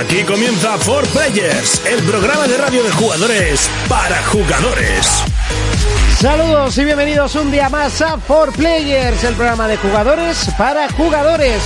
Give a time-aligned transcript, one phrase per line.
[0.00, 5.06] Aquí comienza For Players, el programa de radio de jugadores para jugadores.
[6.18, 11.60] Saludos y bienvenidos un día más a For Players, el programa de jugadores para jugadores.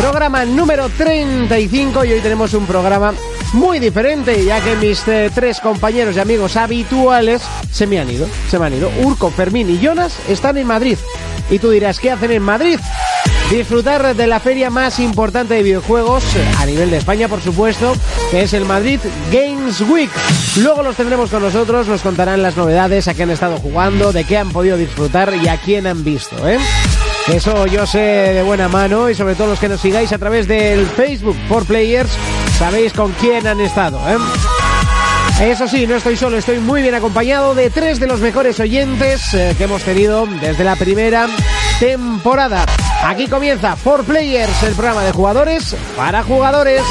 [0.00, 3.12] Programa número 35 y hoy tenemos un programa
[3.56, 7.42] muy diferente, ya que mis eh, tres compañeros y amigos habituales
[7.72, 8.90] se me han ido, se me han ido.
[9.02, 10.98] Urco, Fermín y Jonas están en Madrid.
[11.50, 12.78] Y tú dirás, ¿qué hacen en Madrid?
[13.50, 16.24] Disfrutar de la feria más importante de videojuegos
[16.58, 17.94] a nivel de España, por supuesto,
[18.30, 19.00] que es el Madrid
[19.32, 20.10] Games Week.
[20.58, 24.24] Luego los tendremos con nosotros, nos contarán las novedades, a qué han estado jugando, de
[24.24, 26.58] qué han podido disfrutar y a quién han visto, ¿eh?
[27.32, 30.46] Eso yo sé de buena mano y sobre todo los que nos sigáis a través
[30.46, 32.10] del Facebook for Players,
[32.58, 34.16] sabéis con quién han estado, ¿eh?
[35.40, 39.34] Eso sí, no estoy solo, estoy muy bien acompañado de tres de los mejores oyentes
[39.34, 41.28] eh, que hemos tenido desde la primera
[41.78, 42.64] temporada.
[43.04, 46.82] Aquí comienza For Players, el programa de jugadores para jugadores.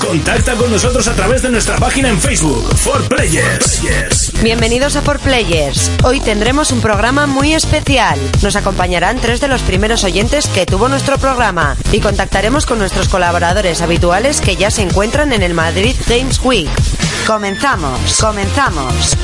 [0.00, 4.23] Contacta con nosotros a través de nuestra página en Facebook, For Players.
[4.44, 5.90] Bienvenidos a For Players.
[6.04, 8.20] Hoy tendremos un programa muy especial.
[8.42, 13.08] Nos acompañarán tres de los primeros oyentes que tuvo nuestro programa y contactaremos con nuestros
[13.08, 16.68] colaboradores habituales que ya se encuentran en el Madrid Games Week.
[17.26, 19.16] Comenzamos, comenzamos.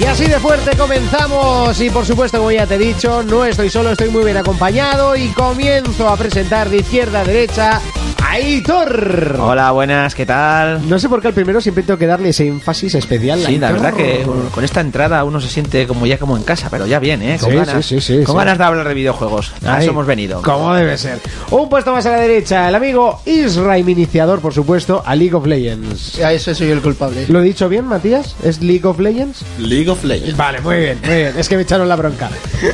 [0.00, 3.70] Y así de fuerte comenzamos y por supuesto como ya te he dicho, no estoy
[3.70, 7.80] solo, estoy muy bien acompañado y comienzo a presentar de izquierda a derecha
[8.24, 9.36] Aitor.
[9.40, 10.88] Hola, buenas, ¿qué tal?
[10.88, 13.40] No sé por qué al primero siempre tengo que darle ese énfasis especial.
[13.44, 16.68] Sí, la verdad que con esta entrada uno se siente como ya como en casa,
[16.70, 17.38] pero ya bien, ¿eh?
[17.40, 18.38] Con Sí, ganas, sí, sí, sí, con sí.
[18.38, 19.52] ganas de hablar de videojuegos.
[19.66, 20.42] A eso hemos venido.
[20.42, 21.18] Como debe ser.
[21.50, 25.46] Un puesto más a la derecha, el amigo Israel, iniciador, por supuesto, a League of
[25.46, 26.20] Legends.
[26.20, 27.24] A ese soy el culpable.
[27.28, 28.36] ¿Lo he dicho bien, Matías?
[28.42, 29.42] ¿Es League of Legends?
[29.58, 30.36] League of Legends.
[30.36, 31.32] Vale, muy bien, muy bien.
[31.38, 32.28] Es que me echaron la bronca.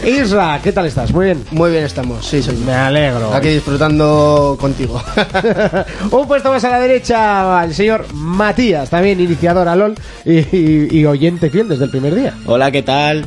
[0.05, 1.13] Isra, ¿qué tal estás?
[1.13, 1.45] Muy bien.
[1.53, 3.33] Muy bien estamos, sí, soy Me alegro.
[3.33, 5.01] Aquí disfrutando contigo.
[6.11, 10.89] Un puesto más a la derecha, el señor Matías, también iniciador a LOL y, y-
[10.91, 12.35] y oyente fiel desde el primer día.
[12.47, 13.27] Hola, ¿qué tal?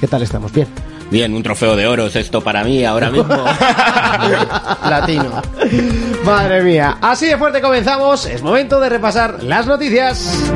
[0.00, 0.52] ¿Qué tal estamos?
[0.52, 0.66] Bien.
[1.10, 3.34] Bien, un trofeo de oro es esto para mí ahora mismo.
[4.88, 5.42] Latino.
[6.24, 6.98] Madre mía.
[7.00, 8.26] Así de fuerte comenzamos.
[8.26, 10.50] Es momento de repasar las noticias.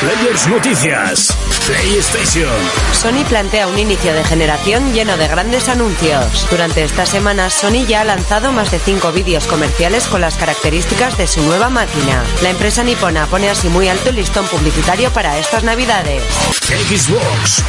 [0.00, 1.49] Players Noticias.
[1.66, 2.50] PlayStation.
[2.92, 6.46] Sony plantea un inicio de generación lleno de grandes anuncios.
[6.50, 11.16] Durante estas semanas, Sony ya ha lanzado más de 5 vídeos comerciales con las características
[11.18, 12.22] de su nueva máquina.
[12.42, 16.22] La empresa nipona pone así muy alto el listón publicitario para estas navidades.
[16.62, 17.64] Xbox.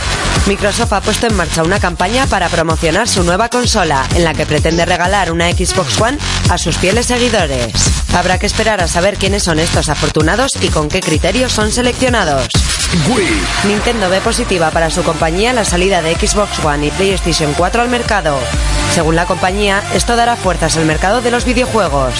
[0.47, 4.45] Microsoft ha puesto en marcha una campaña para promocionar su nueva consola, en la que
[4.45, 6.17] pretende regalar una Xbox One
[6.49, 7.73] a sus fieles seguidores.
[8.13, 12.47] Habrá que esperar a saber quiénes son estos afortunados y con qué criterios son seleccionados.
[13.07, 13.41] Wii.
[13.67, 17.89] Nintendo ve positiva para su compañía la salida de Xbox One y PlayStation 4 al
[17.89, 18.39] mercado.
[18.93, 22.13] Según la compañía, esto dará fuerzas al mercado de los videojuegos.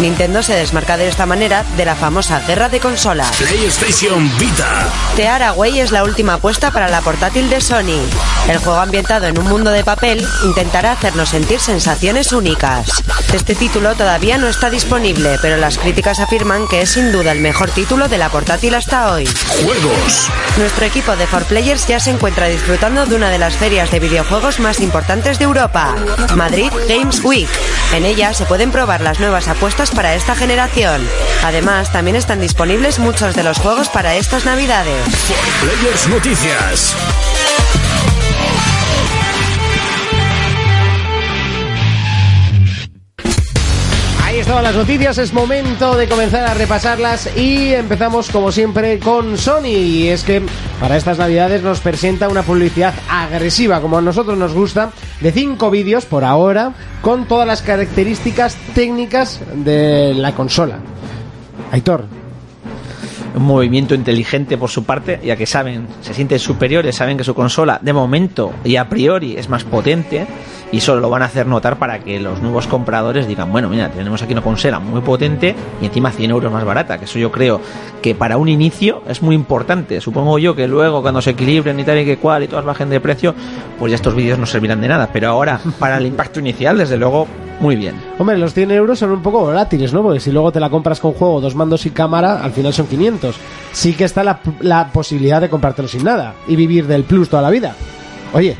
[0.00, 3.36] Nintendo se desmarca de esta manera de la famosa guerra de consolas.
[3.36, 4.88] PlayStation Vita.
[5.14, 8.00] Tearaway es la última apuesta para la portátil de Sony.
[8.48, 13.02] El juego ambientado en un mundo de papel intentará hacernos sentir sensaciones únicas.
[13.32, 17.40] Este título todavía no está disponible, pero las críticas afirman que es sin duda el
[17.40, 19.28] mejor título de la portátil hasta hoy.
[19.62, 20.28] Juegos.
[20.58, 24.58] Nuestro equipo de 4Players ya se encuentra disfrutando de una de las ferias de videojuegos
[24.58, 25.94] más importantes de Europa,
[26.34, 27.48] Madrid Games Week.
[27.94, 31.06] En ella se pueden probar las nuevas apuestas para esta generación.
[31.44, 35.04] Además, también están disponibles muchos de los juegos para estas navidades.
[35.60, 36.96] Players Noticias.
[44.46, 49.66] Estaban las noticias, es momento de comenzar a repasarlas y empezamos como siempre con Sony.
[49.66, 50.40] Y es que
[50.78, 55.68] para estas navidades nos presenta una publicidad agresiva, como a nosotros nos gusta, de cinco
[55.72, 60.78] vídeos por ahora, con todas las características técnicas de la consola.
[61.72, 62.04] Aitor,
[63.36, 67.34] Un movimiento inteligente por su parte, ya que saben, se sienten superiores, saben que su
[67.34, 70.26] consola de momento y a priori es más potente
[70.72, 73.90] y solo lo van a hacer notar para que los nuevos compradores digan, bueno, mira,
[73.90, 77.30] tenemos aquí una consola muy potente y encima 100 euros más barata, que eso yo
[77.30, 77.60] creo
[78.00, 80.00] que para un inicio es muy importante.
[80.00, 82.88] Supongo yo que luego cuando se equilibren y tal y que cual y todas bajen
[82.88, 83.34] de precio,
[83.78, 86.96] pues ya estos vídeos no servirán de nada, pero ahora para el impacto inicial, desde
[86.96, 87.28] luego,
[87.60, 87.94] muy bien.
[88.18, 90.02] Hombre, los 100 euros son un poco volátiles, ¿no?
[90.02, 92.86] Porque si luego te la compras con juego, dos mandos y cámara, al final son
[92.86, 93.36] 500.
[93.72, 97.42] Sí que está la, la posibilidad de comprártelo sin nada y vivir del plus toda
[97.42, 97.74] la vida.
[98.32, 98.56] Oye,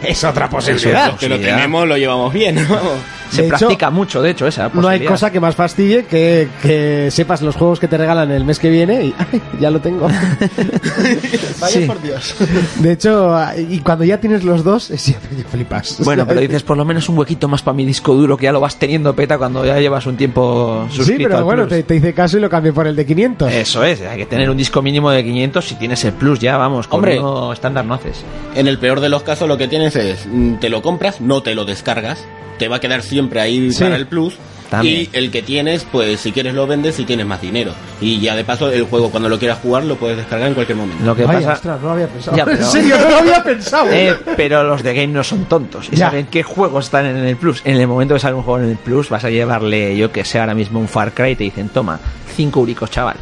[0.06, 1.16] es otra Los posibilidad.
[1.16, 2.92] que lo tenemos lo llevamos bien, vamos.
[3.30, 6.48] Se De hecho, practica mucho, de hecho, esa No hay cosa que más fastidie que,
[6.62, 9.78] que sepas los juegos que te regalan el mes que viene y ¡ay, ya lo
[9.80, 10.08] tengo.
[11.60, 11.84] Vaya Sí.
[11.86, 12.34] por Dios.
[12.76, 13.32] De hecho,
[13.68, 15.98] y cuando ya tienes los dos, es siempre flipas.
[16.04, 18.52] Bueno, pero dices, por lo menos un huequito más para mi disco duro, que ya
[18.52, 21.74] lo vas teniendo peta cuando ya llevas un tiempo suscrito Sí, pero al bueno, Plus.
[21.78, 23.52] te, te hice caso y lo cambié por el de 500.
[23.52, 26.56] Eso es, hay que tener un disco mínimo de 500 si tienes el Plus ya,
[26.56, 27.20] vamos, con Hombre.
[27.52, 28.24] estándar no haces.
[28.54, 31.42] En el peor de los casos lo que tienes es, mm, te lo compras, no
[31.42, 32.24] te lo descargas,
[32.58, 33.82] te va a quedar siempre ahí Sí.
[33.84, 34.34] para el plus.
[34.70, 35.08] También.
[35.12, 37.72] Y el que tienes, pues si quieres lo vendes y tienes más dinero.
[38.00, 40.78] Y ya de paso el juego cuando lo quieras jugar lo puedes descargar en cualquier
[40.78, 41.04] momento.
[41.04, 41.52] Lo que Vaya, pasa...
[41.54, 42.36] ostras, no lo había pensado.
[42.36, 43.88] Ya, pero- En serio, no lo había pensado.
[43.90, 46.06] Eh, pero los de Game no son tontos y Ya.
[46.10, 47.62] saben qué juegos están en el Plus.
[47.64, 50.24] En el momento que sale un juego en el Plus, vas a llevarle, yo que
[50.24, 51.98] sé, ahora mismo un Far Cry y te dicen, toma,
[52.36, 53.16] 5 euricos, chaval,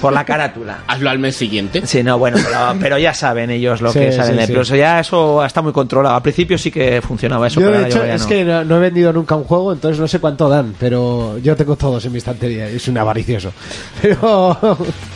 [0.00, 0.78] por la carátula.
[0.86, 1.86] Hazlo al mes siguiente.
[1.86, 4.52] Sí, no, bueno, pero, pero ya saben ellos lo Sí, que sale sí, el sí.
[4.52, 4.68] Plus.
[4.70, 6.16] Ya eso está muy controlado.
[6.16, 8.28] Al principio sí que funcionaba eso, yo, pero de hecho, ya es no.
[8.28, 11.56] que no, no he vendido nunca un juego, entonces no sé cuánto dan, pero yo
[11.56, 12.68] tengo todos en mi estantería.
[12.68, 13.52] Es un avaricioso.
[14.02, 14.56] Pero.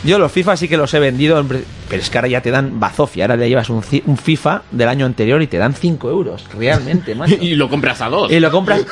[0.03, 1.61] Yo los FIFA sí que los he vendido, pero
[1.91, 3.25] es que ahora ya te dan bazofia.
[3.25, 7.35] Ahora le llevas un, FIFA del año anterior y te dan 5 euros, realmente, macho.
[7.39, 8.31] Y lo compras a dos.
[8.31, 8.85] Y lo compras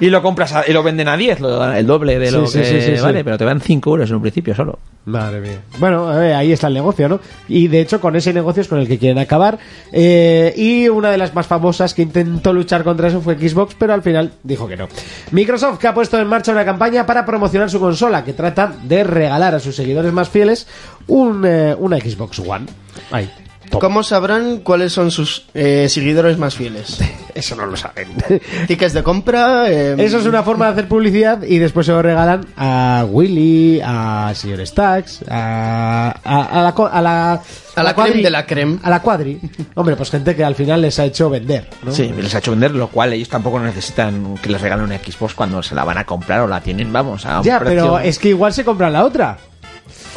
[0.00, 2.64] y lo compras a- y lo venden a 10, lo- el doble de lo que
[2.64, 3.02] sí, sí, sí.
[3.02, 4.78] vale, pero te dan 5 euros en un principio solo.
[5.10, 5.60] Madre mía.
[5.78, 7.20] Bueno, a ver, ahí está el negocio, ¿no?
[7.48, 9.58] Y de hecho, con ese negocio es con el que quieren acabar.
[9.92, 13.92] Eh, y una de las más famosas que intentó luchar contra eso fue Xbox, pero
[13.92, 14.88] al final dijo que no.
[15.32, 19.04] Microsoft, que ha puesto en marcha una campaña para promocionar su consola, que trata de
[19.04, 20.66] regalar a sus seguidores más fieles
[21.06, 22.66] un, eh, una Xbox One.
[23.10, 23.30] Ahí.
[23.70, 23.80] Top.
[23.80, 26.98] ¿Cómo sabrán cuáles son sus eh, seguidores más fieles?
[27.34, 28.08] Eso no lo saben.
[28.66, 29.70] Tickets de compra.
[29.70, 33.80] eh, Eso es una forma de hacer publicidad y después se lo regalan a Willy,
[33.84, 37.40] a señor Stacks, a, a, a la, co- a la
[37.76, 38.78] A la creme de la creme.
[38.82, 39.40] A la cuadri.
[39.76, 41.92] Hombre, pues gente que al final les ha hecho vender, ¿no?
[41.92, 45.34] Sí, les ha hecho vender, lo cual ellos tampoco necesitan que les regalen una Xbox
[45.34, 47.98] cuando se la van a comprar o la tienen, vamos, a un Ya, precio- pero
[48.00, 49.38] es que igual se compran la otra.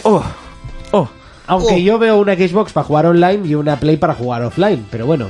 [0.02, 0.24] Oh,
[1.48, 1.52] oh.
[1.52, 5.06] Aunque yo veo una Xbox para jugar online y una Play para jugar offline, pero
[5.06, 5.28] bueno.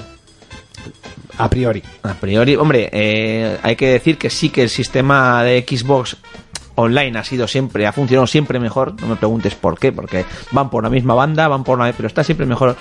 [1.38, 1.82] A priori.
[2.04, 6.18] A priori, hombre, eh, hay que decir que sí que el sistema de Xbox
[6.76, 8.94] online ha sido siempre, ha funcionado siempre mejor.
[9.02, 12.08] No me preguntes por qué, porque van por la misma banda, van por la, pero
[12.08, 12.76] está siempre mejor.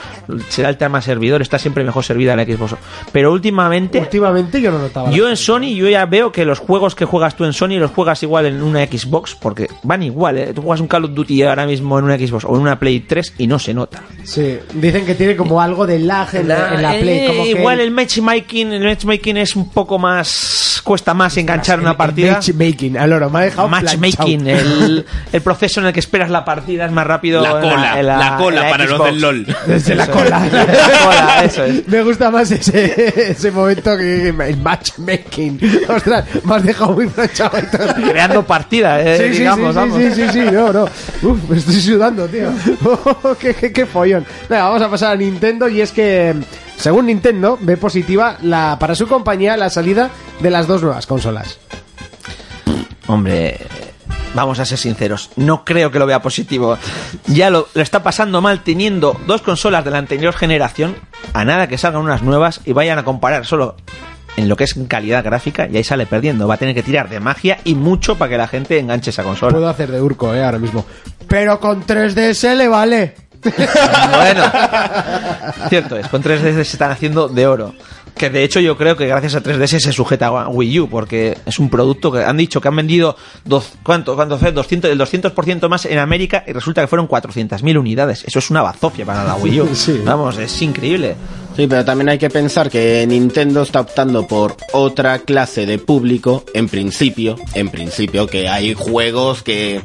[0.49, 2.75] Será el tema servidor, está siempre mejor servida la Xbox.
[3.13, 5.11] Pero últimamente, Últimamente yo no notaba.
[5.11, 7.91] yo en Sony, yo ya veo que los juegos que juegas tú en Sony los
[7.91, 10.53] juegas igual en una Xbox, porque van igual, ¿eh?
[10.55, 13.01] Tú juegas un Call of Duty ahora mismo en una Xbox o en una Play
[13.01, 14.03] 3 y no se nota.
[14.25, 17.19] Sí, dicen que tiene como algo de lag en la, en la Play.
[17.19, 21.77] Eh, Como que igual el matchmaking, el matchmaking es un poco más, cuesta más enganchar
[21.77, 22.33] el- una el partida.
[22.35, 26.87] Matchmaking, Alora, me ha dejado Matchmaking, el, el proceso en el que esperas la partida
[26.87, 27.41] es más rápido.
[27.43, 29.11] La en cola, en la cola para los Xbox.
[29.11, 29.57] del LOL.
[29.67, 30.41] Desde la cola.
[30.53, 31.87] La cola, eso es.
[31.89, 35.61] Me gusta más ese, ese momento que el matchmaking.
[35.89, 37.51] Ostras, me has dejado muy planchado.
[38.11, 39.99] Creando partida, eh, Sí, sí, digamos, sí, vamos.
[39.99, 40.85] sí, sí, sí, sí, no, no.
[41.23, 42.51] Uf, me estoy sudando, tío.
[43.25, 44.25] Oh, qué, qué, qué follón.
[44.49, 46.35] Venga, vamos a pasar a Nintendo y es que,
[46.77, 51.59] según Nintendo, ve positiva la, para su compañía la salida de las dos nuevas consolas.
[53.07, 53.59] Hombre,
[54.35, 56.79] vamos a ser sinceros, no creo que lo vea positivo.
[57.27, 60.97] Ya lo, lo está pasando mal teniendo dos consolas de la anterior generación,
[61.33, 63.77] a nada que salgan unas nuevas y vayan a comparar solo
[64.37, 66.49] en lo que es calidad gráfica y ahí sale perdiendo.
[66.49, 69.23] Va a tener que tirar de magia y mucho para que la gente enganche esa
[69.23, 69.53] consola.
[69.53, 70.85] Puedo hacer de Urco, eh, ahora mismo.
[71.29, 73.15] Pero con 3DS le vale.
[73.43, 74.45] Bueno,
[75.69, 77.75] cierto es, con 3DS se están haciendo de oro.
[78.17, 81.39] Que de hecho yo creo que gracias a 3DS se sujeta a Wii U, porque
[81.47, 84.15] es un producto que han dicho que han vendido, dos, ¿cuánto?
[84.15, 84.53] ¿Cuánto fue?
[84.53, 88.25] 200, el 200% más en América y resulta que fueron 400.000 unidades.
[88.25, 89.69] Eso es una bazofia para la Wii U.
[89.83, 90.01] Sí.
[90.05, 91.17] Vamos, es increíble.
[91.57, 96.45] Sí, pero también hay que pensar que Nintendo está optando por otra clase de público,
[96.55, 99.83] en principio, en principio, que hay juegos que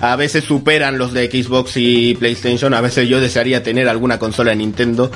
[0.00, 4.50] a veces superan los de Xbox y PlayStation, a veces yo desearía tener alguna consola
[4.50, 5.10] de Nintendo,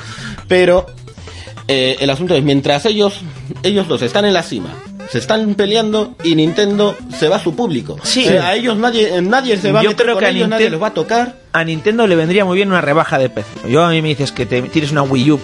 [0.47, 0.87] pero
[1.67, 3.21] eh, el asunto es, mientras ellos,
[3.63, 4.69] ellos dos están en la cima,
[5.09, 7.97] se están peleando y Nintendo se va a su público.
[8.03, 8.25] Sí.
[8.25, 10.29] O sea, a ellos nadie, nadie se va Yo a meter creo con que a
[10.29, 11.35] ellos, nadie Nintendo- les va a tocar.
[11.53, 13.67] A Nintendo le vendría muy bien una rebaja de precio.
[13.69, 15.39] Yo a mí me dices que te tienes una Wii U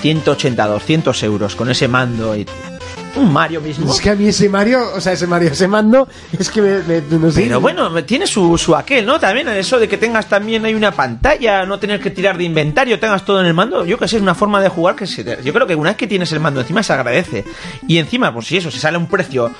[0.00, 2.46] 180, 200 euros con ese mando y
[3.16, 3.90] un Mario mismo.
[3.92, 6.78] Es que a mí ese Mario, o sea, ese Mario, ese mando, es que me,
[6.82, 7.42] me- no sé.
[7.42, 9.18] Pero bueno, tiene su, su aquel, ¿no?
[9.18, 12.98] También eso de que tengas también hay una pantalla, no tener que tirar de inventario,
[13.00, 13.84] tengas todo en el mando.
[13.84, 15.90] Yo que sé, es una forma de jugar que se te- yo creo que una
[15.90, 17.44] vez que tienes el mando encima se agradece.
[17.86, 19.50] Y encima, pues si eso, si sale un precio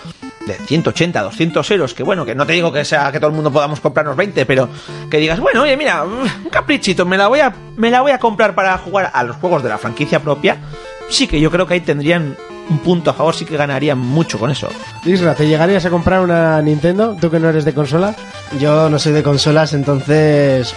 [0.47, 3.35] de 180, 200 euros, que bueno, que no te digo que sea que todo el
[3.37, 4.69] mundo podamos comprarnos 20, pero
[5.11, 8.19] que digas, bueno, oye, mira, un caprichito, me la voy a, me la voy a
[8.19, 10.57] comprar para jugar a los juegos de la franquicia propia,
[11.11, 12.35] sí que yo creo que ahí tendrían
[12.70, 14.68] un punto a favor, sí que ganarían mucho con eso.
[15.04, 17.16] Isra, ¿te llegarías a comprar una Nintendo?
[17.20, 18.14] ¿Tú que no eres de consola?
[18.60, 20.75] Yo no soy de consolas, entonces...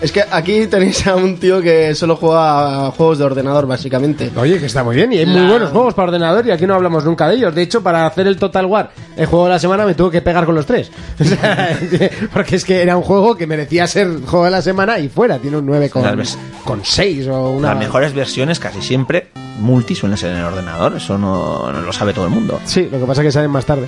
[0.00, 4.30] Es que aquí tenéis a un tío que solo juega a juegos de ordenador, básicamente.
[4.34, 6.66] Oye, que está muy bien y hay muy La- buenos juegos para ordenador y aquí
[6.66, 7.54] no hablamos nunca de ellos.
[7.54, 10.22] De hecho, para hacer el Total War, el juego de la semana, me tuve que
[10.22, 10.90] pegar con los tres.
[11.20, 11.78] O sea,
[12.32, 15.38] porque es que era un juego que merecía ser juego de la semana y fuera.
[15.38, 17.68] Tiene un 9 con, ves- con 6 o una...
[17.68, 19.28] Las mejores versiones casi siempre
[19.58, 22.58] multi suelen ser en el ordenador, eso no, no lo sabe todo el mundo.
[22.64, 23.86] Sí, lo que pasa es que salen más tarde.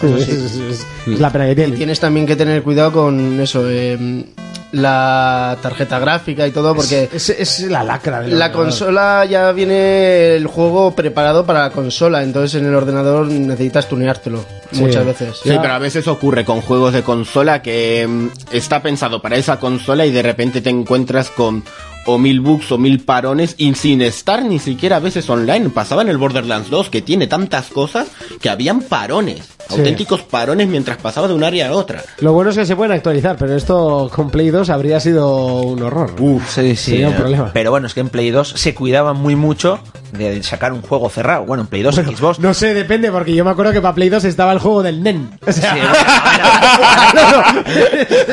[0.00, 0.32] Sí, Eso es, sí.
[0.32, 1.76] es- es- es la pena que tiene.
[1.76, 4.24] Tienes también que tener cuidado con eso, eh,
[4.72, 8.64] la tarjeta gráfica y todo, porque Es, es la lacra del la ordenador.
[8.66, 14.44] consola ya viene el juego preparado para la consola, entonces en el ordenador necesitas tuneártelo
[14.70, 14.80] Sí.
[14.80, 15.36] muchas veces.
[15.42, 19.58] Sí, pero a veces ocurre con juegos de consola que mm, está pensado para esa
[19.58, 21.64] consola y de repente te encuentras con
[22.04, 25.68] o mil bugs o mil parones y sin estar ni siquiera a veces online.
[25.70, 28.08] Pasaba en el Borderlands 2 que tiene tantas cosas
[28.40, 29.76] que habían parones, Sí.
[29.76, 32.02] auténticos parones mientras pasaba de un área a otra.
[32.20, 35.82] Lo bueno es que se pueden actualizar, pero esto con Play 2 habría sido un
[35.82, 36.10] horror.
[36.48, 36.92] Sí, sí.
[36.92, 37.50] Sería un problema.
[37.52, 39.78] Pero bueno, es que en Play 2 se cuidaban muy mucho
[40.12, 41.44] de sacar un juego cerrado.
[41.44, 42.38] Bueno, en Play 2 Xbox.
[42.38, 45.02] No sé, depende, porque yo me acuerdo que para Play 2 estaba el juego del
[45.02, 45.30] NEN.
[45.46, 45.80] O sea, Sí,
[47.14, 47.64] bueno, bueno.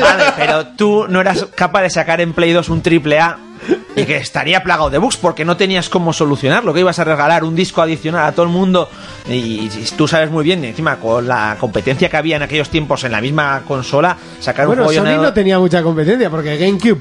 [0.00, 3.38] Vale, pero tú no eras capaz de sacar en Play 2 un triple A
[3.96, 7.42] y que estaría plagado de bugs porque no tenías cómo solucionarlo, que ibas a regalar
[7.42, 8.88] un disco adicional a todo el mundo
[9.28, 9.32] y,
[9.64, 13.12] y tú sabes muy bien, encima con la competencia que había en aquellos tiempos en
[13.12, 17.00] la misma consola, sacar bueno, un juego Sony no tenía mucha competencia, porque GameCube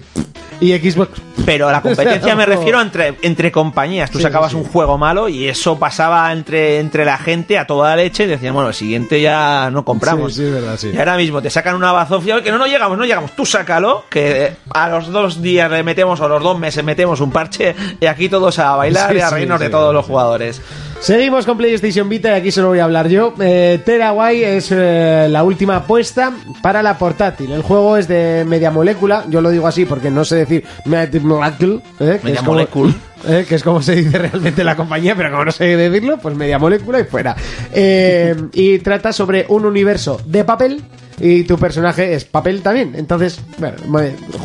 [0.59, 1.21] y Xbox...
[1.45, 4.09] Pero la competencia O sea, me refiero entre, entre compañías.
[4.09, 7.67] Tú Sí, sacabas sí, un juego malo y eso pasaba entre, entre la gente a
[7.67, 10.33] toda leche y decían, bueno, el siguiente ya no compramos.
[10.33, 10.79] Sí, verdad.
[10.81, 14.05] Y ahora mismo te sacan una bazofia, que no, no llegamos, no llegamos, tú sácalo,
[14.09, 18.05] que a los dos días le metemos o los dos meses metemos un parche y
[18.05, 19.65] aquí todos a bailar Sí, y a reírnos sí.
[19.65, 20.61] de todos los jugadores.
[21.01, 23.33] Seguimos con PlayStation Vita y aquí se lo voy a hablar yo.
[23.39, 26.31] Eh, Terawai es eh, la última apuesta
[26.63, 27.51] para la portátil.
[27.51, 31.19] El juego es de media molécula, yo lo digo así porque no sé decir media
[31.21, 32.93] molecule, eh, que Media es como- molecule.
[33.27, 36.17] eh, que es como se dice realmente en la compañía, pero como no sé decirlo,
[36.17, 37.35] pues media molécula y fuera.
[37.73, 40.81] Eh, y trata sobre un universo de papel
[41.19, 42.93] y tu personaje es papel también.
[42.95, 43.77] Entonces, bueno,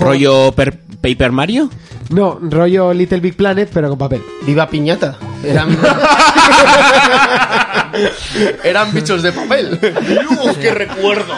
[0.01, 1.71] ¿Rollo per- Paper Mario?
[2.11, 4.23] No, rollo Little Big Planet, pero con papel.
[4.47, 5.17] Viva piñata.
[5.45, 5.69] Eran,
[8.65, 9.79] eran bichos de papel.
[10.61, 11.35] ¡Qué recuerdo!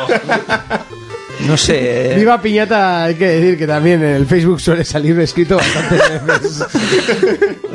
[1.47, 2.15] No sé.
[2.17, 6.65] Viva Piñata, hay que decir que también en el Facebook suele salir escrito bastantes veces.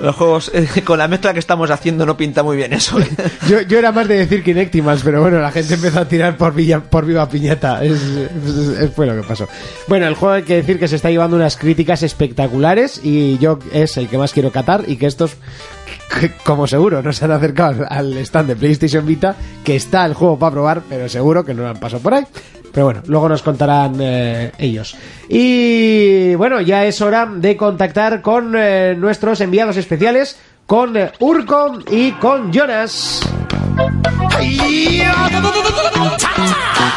[0.02, 3.00] Los juegos, eh, con la mezcla que estamos haciendo, no pinta muy bien eso.
[3.00, 3.08] ¿eh?
[3.50, 6.54] Yo, yo era más de decir Kinectimals, pero bueno, la gente empezó a tirar por,
[6.54, 7.84] Villa- por Viva Piñata.
[7.84, 9.48] Es, es- es- fue lo que pasó.
[9.88, 13.60] Bueno, el juego hay que decir que se está llevando unas críticas espectaculares y yo
[13.74, 15.32] es el que más quiero catar y que estos,
[16.20, 20.14] que, como seguro, no se han acercado al stand de PlayStation Vita, que está el
[20.14, 22.24] juego para probar, pero seguro que no lo han pasado por ahí.
[22.78, 24.96] Pero bueno, luego nos contarán eh, ellos.
[25.28, 31.80] Y bueno, ya es hora de contactar con eh, nuestros enviados especiales, con eh, Urco
[31.90, 33.28] y con Jonas.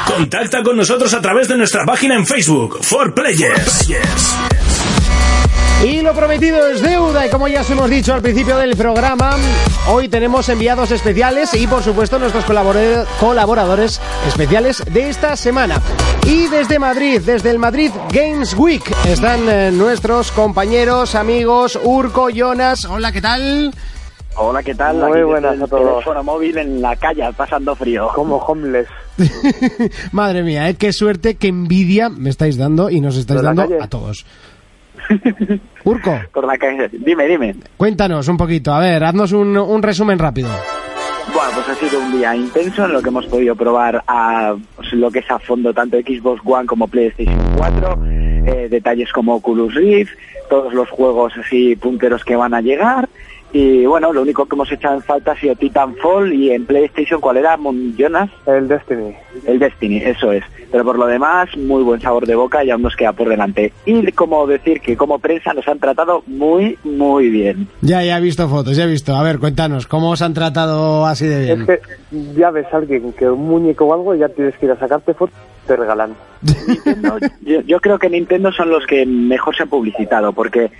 [0.07, 3.89] Contacta con nosotros a través de nuestra página en Facebook, For Players.
[5.85, 9.37] Y lo prometido es deuda y como ya os hemos dicho al principio del programa,
[9.89, 15.81] hoy tenemos enviados especiales y por supuesto nuestros colabora- colaboradores especiales de esta semana.
[16.27, 22.85] Y desde Madrid, desde el Madrid Games Week, están eh, nuestros compañeros, amigos, Urco, Jonas.
[22.85, 23.73] Hola, ¿qué tal?
[24.37, 24.97] Hola, ¿qué tal?
[24.99, 25.93] Muy Aquí buenas a todos.
[25.95, 28.09] teléfono móvil en la calle, pasando frío.
[28.15, 28.87] Como homeless.
[30.13, 30.75] Madre mía, ¿eh?
[30.75, 33.83] qué suerte, qué envidia me estáis dando y nos estáis ¿Por la dando calle?
[33.83, 34.27] a todos.
[35.85, 36.89] Urco, Por la calle.
[36.93, 37.55] Dime, dime.
[37.77, 40.49] cuéntanos un poquito, a ver, haznos un, un resumen rápido.
[41.33, 44.93] Bueno, pues ha sido un día intenso en lo que hemos podido probar a pues,
[44.93, 47.99] lo que es a fondo tanto Xbox One como PlayStation 4,
[48.47, 50.13] eh, detalles como Oculus Rift,
[50.49, 53.09] todos los juegos así punteros que van a llegar.
[53.53, 57.21] Y bueno, lo único que hemos echado en falta ha sido Titanfall y en PlayStation,
[57.21, 57.59] ¿cuál era?
[57.99, 59.15] Jonas, El Destiny.
[59.45, 60.45] el Destiny, eso es.
[60.71, 63.73] Pero por lo demás, muy buen sabor de boca y aún nos queda por delante.
[63.87, 67.67] Y como decir que como prensa nos han tratado muy, muy bien.
[67.81, 69.17] Ya, ya he visto fotos, ya he visto.
[69.17, 71.63] A ver, cuéntanos, ¿cómo os han tratado así de bien?
[71.63, 71.81] Es que
[72.37, 74.79] ya ves a alguien que un muñeco o algo y ya tienes que ir a
[74.79, 75.35] sacarte fotos
[75.71, 76.17] esté regalando.
[76.67, 80.71] Nintendo, yo, yo creo que Nintendo son los que mejor se han publicitado, porque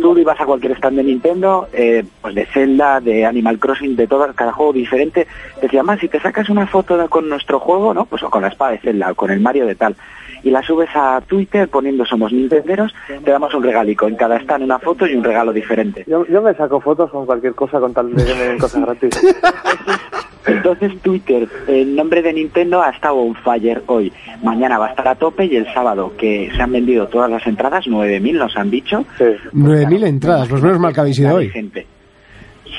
[0.00, 4.06] tú ibas a cualquier stand de Nintendo, eh, pues de Zelda, de Animal Crossing, de
[4.06, 7.60] todo, cada juego diferente, te decían, más si te sacas una foto de- con nuestro
[7.60, 8.04] juego, ¿no?
[8.06, 9.96] Pues o con la espada de Zelda, o con el Mario de tal,
[10.44, 12.92] y la subes a Twitter poniendo somos Nintenderos,
[13.24, 16.04] te damos un regalico, en cada stand una foto y un regalo diferente.
[16.08, 18.80] Yo, yo me saco fotos con cualquier cosa con tal de que me den cosas
[18.82, 19.10] gratis.
[20.46, 24.12] Entonces Twitter, en nombre de Nintendo, ha estado on fire hoy.
[24.42, 27.46] Mañana va a estar a tope y el sábado, que se han vendido todas las
[27.46, 29.04] entradas, 9.000 nos han dicho.
[29.18, 29.24] Sí.
[29.52, 31.48] 9.000 entradas, pues menos mal que habéis ido hoy.
[31.48, 31.86] gente.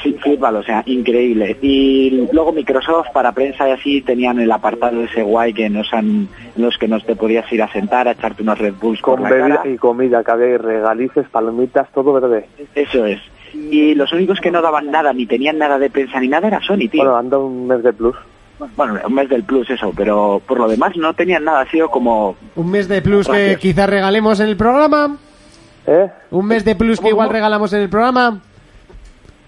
[0.01, 1.55] Sí, flipalo, o sea, increíble.
[1.62, 6.27] Y luego Microsoft para prensa y así tenían el apartado ese guay que nos han,
[6.55, 9.24] en los que nos te podías ir a sentar a echarte unos Red Bulls Con
[9.24, 12.48] la bebida y comida, que había regalices, palomitas, todo verde.
[12.75, 13.20] Eso es.
[13.53, 16.60] Y los únicos que no daban nada, ni tenían nada de prensa ni nada, era
[16.62, 17.03] Sony, tío.
[17.03, 18.15] Bueno, anda un mes de plus.
[18.77, 21.89] Bueno, un mes del plus eso, pero por lo demás no tenían nada, ha sido
[21.89, 22.36] como...
[22.55, 25.17] Un mes de plus que quizás regalemos en el programa.
[25.86, 26.10] ¿Eh?
[26.31, 28.41] Un mes de plus que igual regalamos en el programa.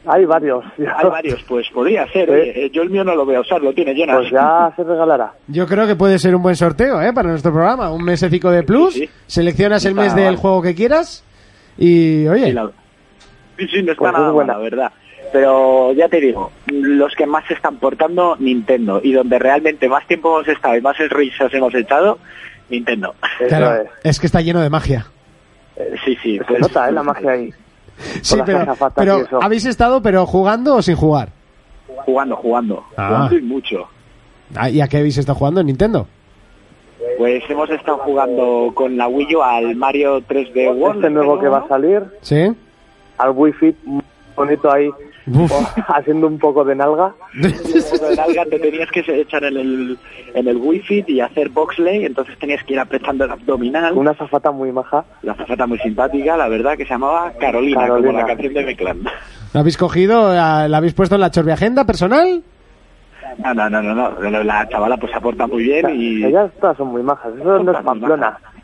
[0.07, 0.63] Hay varios.
[0.77, 2.29] Hay varios, pues podría ser.
[2.29, 4.17] Oye, eh, yo el mío no lo voy a usar, lo tiene Jonas.
[4.17, 5.33] Pues ya se regalará.
[5.47, 7.11] Yo creo que puede ser un buen sorteo, ¿eh?
[7.11, 7.89] Para nuestro programa.
[7.91, 8.93] Un mesecico de plus.
[8.93, 9.09] Sí, sí.
[9.25, 11.23] Seleccionas el mes del juego que quieras.
[11.77, 12.69] Y, oye, Sí, la-
[13.57, 14.53] sí, sí, no está Pues es nada buena.
[14.53, 14.91] mal, la verdad.
[15.33, 19.01] Pero ya te digo, los que más se están portando, Nintendo.
[19.03, 22.19] Y donde realmente más tiempo hemos estado y más risas hemos echado,
[22.69, 23.15] Nintendo.
[23.47, 23.89] Claro, es.
[24.03, 25.07] es que está lleno de magia.
[25.75, 26.37] Eh, Sí, sí.
[26.37, 26.91] Se pues- nota, ¿eh?
[26.91, 27.49] La magia ahí.
[28.21, 28.65] Sí, pero.
[29.41, 31.29] ¿habéis estado pero jugando o sin jugar?
[32.05, 32.83] Jugando, jugando.
[32.97, 33.07] Ah.
[33.07, 33.87] Jugando y mucho.
[34.55, 36.07] Ah, ¿Y a qué habéis estado jugando en Nintendo?
[37.17, 40.97] Pues hemos estado jugando con la Wii U al Mario 3D World.
[41.03, 42.51] Este nuevo que va a salir, ¿Sí?
[43.17, 43.75] Al Wi-Fi,
[44.35, 44.89] bonito ahí,
[45.87, 47.13] haciendo un poco de nalga.
[47.33, 49.97] de nalga te tenías que echar en el,
[50.33, 53.93] en el Wi-Fi y hacer boxley, entonces tenías que ir apretando el abdominal.
[53.97, 55.05] Una zafata muy maja.
[55.23, 58.07] La zafata muy simpática, la verdad, que se llamaba Carolina, Carolina.
[58.07, 58.99] como la canción de Meclan.
[59.53, 60.33] ¿La habéis cogido?
[60.33, 62.43] ¿La habéis puesto en la chorbiagenda personal?
[63.37, 64.29] No, no, no, no, no.
[64.29, 66.23] La- La chavala pues se aporta muy bien y...
[66.25, 67.33] Ellas todas son muy majas.
[67.37, 67.99] Eso no es muy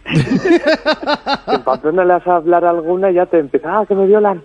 [0.06, 4.42] En Pamplona le vas a hablar alguna y ya te empieza, ah, que me violan.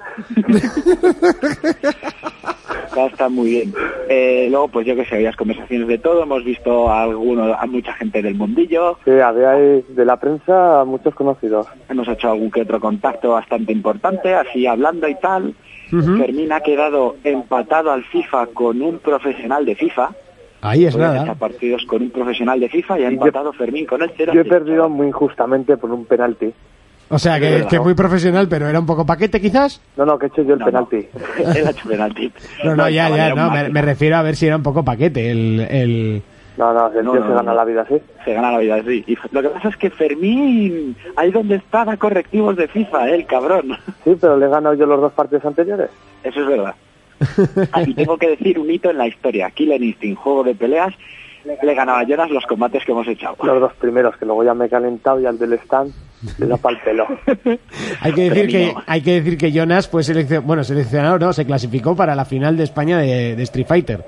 [2.87, 3.75] Está, está muy bien.
[4.09, 7.67] Eh, luego, pues yo que sé, habías conversaciones de todo, hemos visto a alguno, a
[7.67, 11.67] mucha gente del mundillo, Sí, había ahí de la prensa muchos conocidos.
[11.89, 15.55] hemos hecho algún que otro contacto bastante importante, así hablando y tal.
[15.89, 20.11] Fermín ha quedado empatado al FIFA con un profesional de FIFA.
[20.69, 21.35] Ahí es nada.
[21.35, 24.33] partidos con un profesional de FIFA y ha Y yo- empatado Fermín con el cero.
[24.35, 26.53] Yo he perdido muy injustamente por un penalti.
[27.09, 29.81] O sea, que, que muy profesional, pero era un poco paquete quizás.
[29.97, 31.07] No, no, que he hecho yo el No, penalti.
[31.39, 31.53] no.
[31.55, 32.33] Él ha hecho penalti.
[32.65, 35.31] No, no, ya, ya, no, me, me refiero a ver si era un poco paquete
[35.31, 35.61] el...
[35.71, 36.23] el...
[36.59, 37.55] No, no, el No, tío no, se gana no.
[37.55, 37.95] la vida así.
[38.25, 39.05] Se gana la vida, sí.
[39.07, 43.15] Y lo que pasa es que Fermín, ahí donde está, da correctivos de FIFA, ¿eh?
[43.17, 43.77] el cabrón.
[44.05, 45.91] Sí, pero le he ganado yo los dos partidos anteriores.
[46.25, 46.75] Eso es verdad.
[47.73, 49.51] Ah, y tengo que decir un hito en la historia.
[49.51, 50.95] Killer Instinct, juego de peleas,
[51.63, 53.37] le ganaba a Jonas los combates que hemos echado.
[53.43, 55.93] Los dos primeros, que luego ya me he calentado y al del stand
[56.39, 57.07] le da pa'l pelo.
[58.01, 61.45] Hay que decir que hay que decir que Jonas fue seleccionado, bueno, seleccionado, no, se
[61.45, 64.05] clasificó para la final de España de, de Street Fighter.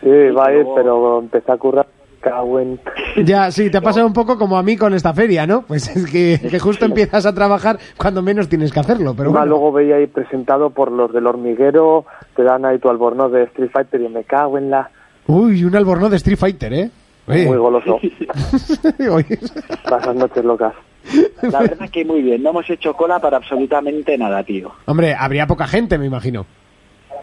[0.00, 1.86] Sí, va a ir, pero empecé a currar.
[2.24, 2.80] Cago en...
[3.24, 5.62] Ya, sí, te ha pasado un poco como a mí con esta feria, ¿no?
[5.62, 9.46] Pues es que, que justo empiezas a trabajar cuando menos tienes que hacerlo, pero bueno.
[9.46, 13.70] luego veía ahí presentado por los del hormiguero, te dan ahí tu albornoz de Street
[13.72, 14.90] Fighter y me cago en la...
[15.26, 16.90] Uy, un albornoz de Street Fighter, ¿eh?
[17.26, 17.98] Oye, Muy goloso.
[19.88, 20.74] Pasas noches locas.
[21.42, 24.72] La verdad que muy bien, no hemos hecho cola para absolutamente nada, tío.
[24.86, 26.46] Hombre, habría poca gente, me imagino.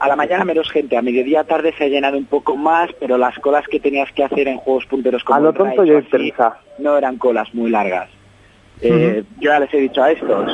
[0.02, 3.18] A la mañana menos gente, a mediodía tarde se ha llenado un poco más, pero
[3.20, 5.88] las colas que tenías que hacer en juegos punteros como A lo el tonto Rise
[5.88, 6.58] ya o hay así, prensa.
[6.80, 8.10] no eran colas muy largas.
[8.82, 10.52] Eh, Yo ya les he dicho a estos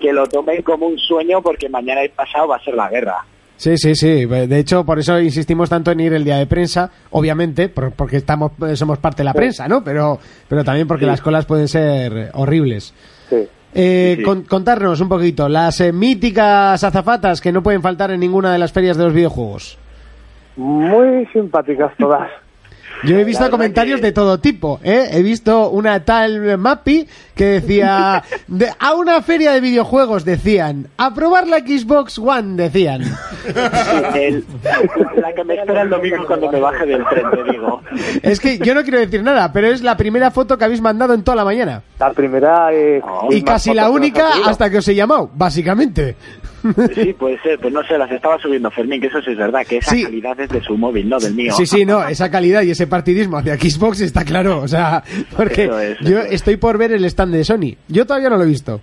[0.00, 3.16] que lo tomen como un sueño porque mañana y pasado va a ser la guerra.
[3.56, 4.24] Sí, sí, sí.
[4.24, 8.16] De hecho, por eso insistimos tanto en ir el día de prensa, obviamente, por- porque
[8.16, 9.84] estamos, somos parte de la prensa, ¿no?
[9.84, 12.94] Pero, pero también porque las colas pueden ser horribles.
[13.28, 13.46] Sí.
[13.74, 14.24] Eh, Sí, sí.
[14.24, 18.58] con- contarnos un poquito, las eh, míticas azafatas que no pueden faltar en ninguna de
[18.58, 19.78] las ferias de los videojuegos.
[20.56, 22.28] Muy simpáticas todas.
[23.02, 25.08] Yo he visto comentarios que- de todo tipo, ¿eh?
[25.12, 31.14] He visto una tal Mappy que decía, de- a una feria de videojuegos decían, a
[31.14, 33.02] probar la Xbox One decían.
[34.14, 34.44] El-
[35.16, 37.80] la que me espera el domingo cuando me baje del tren, te digo.
[38.22, 41.14] Es que yo no quiero decir nada, pero es la primera foto que habéis mandado
[41.14, 41.82] en toda la mañana.
[41.98, 42.72] La primera...
[42.72, 43.00] eh,
[43.30, 46.16] Y casi la única hasta que os he llamado, básicamente.
[46.94, 49.66] Sí, puede ser, pues no sé, las estaba subiendo Fermín, que eso sí es verdad,
[49.66, 50.02] que esa Sí.
[50.04, 51.52] calidad es de su móvil, no del mío.
[51.56, 55.02] Sí, sí, no, esa calidad y ese partidismo hacia Xbox está claro, o sea,
[55.36, 56.32] porque es, yo es.
[56.32, 57.76] estoy por ver el stand de Sony.
[57.88, 58.80] Yo todavía no lo he visto.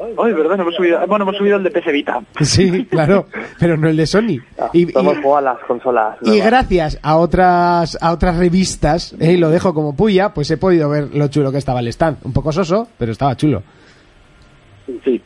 [0.00, 2.20] Ay, verdad, no hemos subido, bueno, hemos subido el de PS Vita.
[2.40, 3.26] Sí, claro,
[3.58, 4.38] pero no el de Sony.
[4.56, 6.16] Ah, Y, a las consolas.
[6.22, 6.46] y nuevas.
[6.46, 10.88] gracias a otras a otras revistas, eh, y lo dejo como puya, pues he podido
[10.88, 12.18] ver lo chulo que estaba el stand.
[12.22, 13.62] Un poco soso, pero estaba chulo.
[15.04, 15.20] Sí.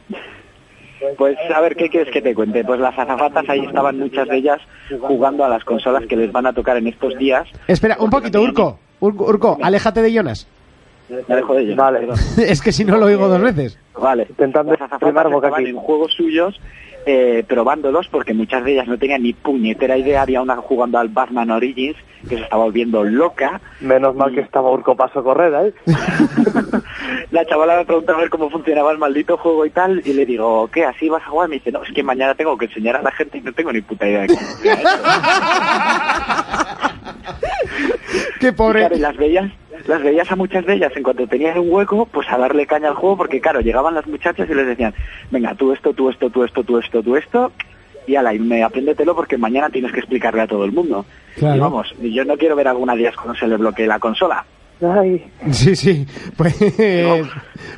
[1.17, 2.65] Pues a ver, ¿qué quieres que te cuente?
[2.65, 4.61] Pues las azafatas ahí estaban muchas de ellas
[5.01, 7.49] jugando a las consolas que les van a tocar en estos días.
[7.67, 8.79] Espera, un poquito, Urco.
[9.01, 10.47] Urco, Urco, aléjate de Jonas.
[11.29, 11.77] Me dejo de ellos.
[11.77, 12.09] Vale.
[12.39, 13.79] es que si no lo oigo dos veces.
[14.01, 14.27] Vale.
[14.29, 15.67] Intentando Las azafatas primar boca aquí.
[15.67, 16.59] en juegos suyos
[17.07, 20.23] eh, probándolos porque muchas de ellas no tenían ni puñetera idea.
[20.23, 21.97] Había una jugando al Batman Origins
[22.29, 23.61] que se estaba volviendo loca.
[23.81, 25.75] Menos mal que estaba Urco Paso Correr, ¿eh?
[27.33, 30.25] La chavala me preguntó a ver cómo funcionaba el maldito juego y tal, y le
[30.27, 30.85] digo, ¿qué?
[30.85, 31.49] ¿Así vas a jugar?
[31.49, 33.73] Me dice, no, es que mañana tengo que enseñar a la gente y no tengo
[33.73, 34.91] ni puta idea de cómo funciona esto".
[38.41, 38.81] Qué Y pobre.
[38.81, 39.51] claro, y las veías,
[39.87, 42.89] las veías a muchas de ellas en cuanto tenían un hueco, pues a darle caña
[42.89, 44.95] al juego, porque claro, llegaban las muchachas y les decían,
[45.31, 47.53] venga, tú esto, tú esto, tú esto, tú esto, tú esto,
[48.07, 51.05] y ala, y me apréndetelo porque mañana tienes que explicarle a todo el mundo.
[51.37, 51.57] Claro.
[51.57, 54.45] Y vamos, yo no quiero ver alguna de ellas cuando se le bloquee la consola.
[54.83, 56.07] Ay, Sí, sí.
[56.37, 56.57] Pues,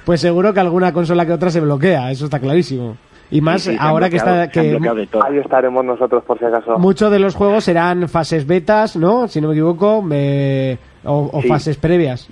[0.04, 2.96] pues seguro que alguna consola que otra se bloquea, eso está clarísimo.
[3.30, 5.24] Y más Sí, sí, ahora que está que bloqueado de todo.
[5.24, 6.78] ahí estaremos nosotros por si acaso.
[6.78, 9.28] muchos de los juegos serán fases betas, ¿no?
[9.28, 11.48] Si no me equivoco, me- o, o Sí.
[11.48, 12.28] fases previas.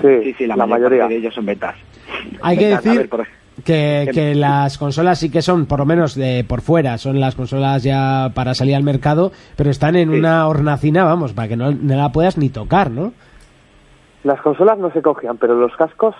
[0.00, 1.00] Sí, Sí, sí, la, la mayor mayoría.
[1.02, 1.74] parte de ellos son betas.
[2.42, 3.26] Hay que Betas, decir ver, por-
[3.64, 7.34] que, que las consolas sí que son, por lo menos de por fuera, son las
[7.34, 10.18] consolas ya para salir al mercado, pero están en Sí.
[10.18, 13.12] una hornacina, vamos, para que no, no la puedas ni tocar, ¿no?
[14.24, 16.14] Las consolas no se cogían, pero los cascos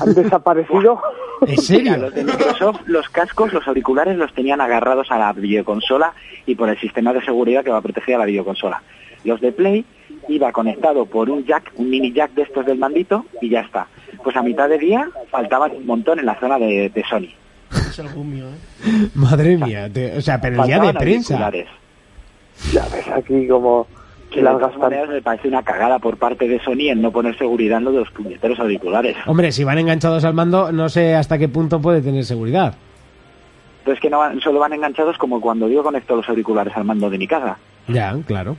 [0.00, 1.00] han desaparecido.
[1.46, 1.92] ¿En serio?
[1.92, 6.12] Mira, los de Microsoft, los cascos, los auriculares los tenían agarrados a la videoconsola
[6.44, 8.82] y por el sistema de seguridad que va a proteger a la videoconsola.
[9.24, 9.84] Los de Play
[10.30, 13.86] iba conectado por un jack, un mini jack de estos del mandito y ya está.
[14.22, 17.28] Pues a mitad de día faltaban un montón en la zona de, de Sony.
[17.72, 19.08] Es el gumio, ¿eh?
[19.14, 21.50] Madre mía, te- o sea, pero el día de prensa.
[22.72, 23.86] Ya ves aquí como
[24.30, 27.78] Que las maneras me parece una cagada por parte de Sony en no poner seguridad
[27.78, 29.16] en lo de los puñeteros auriculares.
[29.26, 32.74] Hombre, si van enganchados al mando, no sé hasta qué punto puede tener seguridad.
[33.80, 37.08] Entonces que no van- solo van enganchados como cuando yo conecto los auriculares al mando
[37.10, 37.56] de mi casa.
[37.88, 38.56] Ya, claro.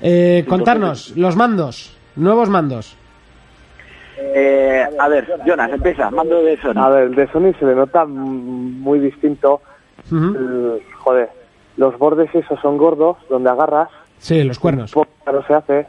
[0.00, 2.96] Eh, contarnos, los mandos, nuevos mandos.
[4.18, 6.72] Eh, a ver, Jonas, empieza, mando de Sony.
[6.76, 9.60] A ver, el de Sony se le nota muy distinto.
[10.10, 11.28] El- joder,
[11.76, 14.92] los bordes esos son gordos, donde agarras, Sí, los cuernos.
[15.24, 15.86] claro se hace.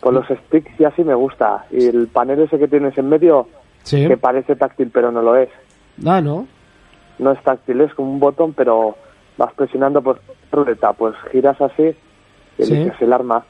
[0.00, 1.66] Con los sticks y así me gusta.
[1.70, 3.48] Y el panel ese que tienes en medio,
[3.82, 4.06] Sí.
[4.08, 5.50] que parece táctil pero no lo es.
[6.06, 6.46] Ah, ¿no?
[7.18, 8.96] No es táctil, es como un botón, pero
[9.36, 11.94] vas presionando por ruleta, pues giras así
[12.64, 12.88] Sí.
[13.00, 13.44] el arma.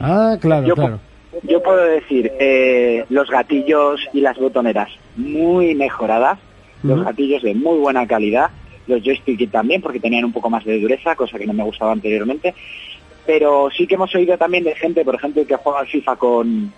[0.00, 1.00] Ah, claro, Yo, claro.
[1.42, 6.38] yo puedo decir, eh, los gatillos y las botoneras muy mejoradas,
[6.82, 8.50] los gatillos de muy buena calidad,
[8.86, 11.92] los joysticks también porque tenían un poco más de dureza, cosa que no me gustaba
[11.92, 12.54] anteriormente,
[13.26, 16.72] pero sí que hemos oído también de gente, por ejemplo, que juega al FIFA con,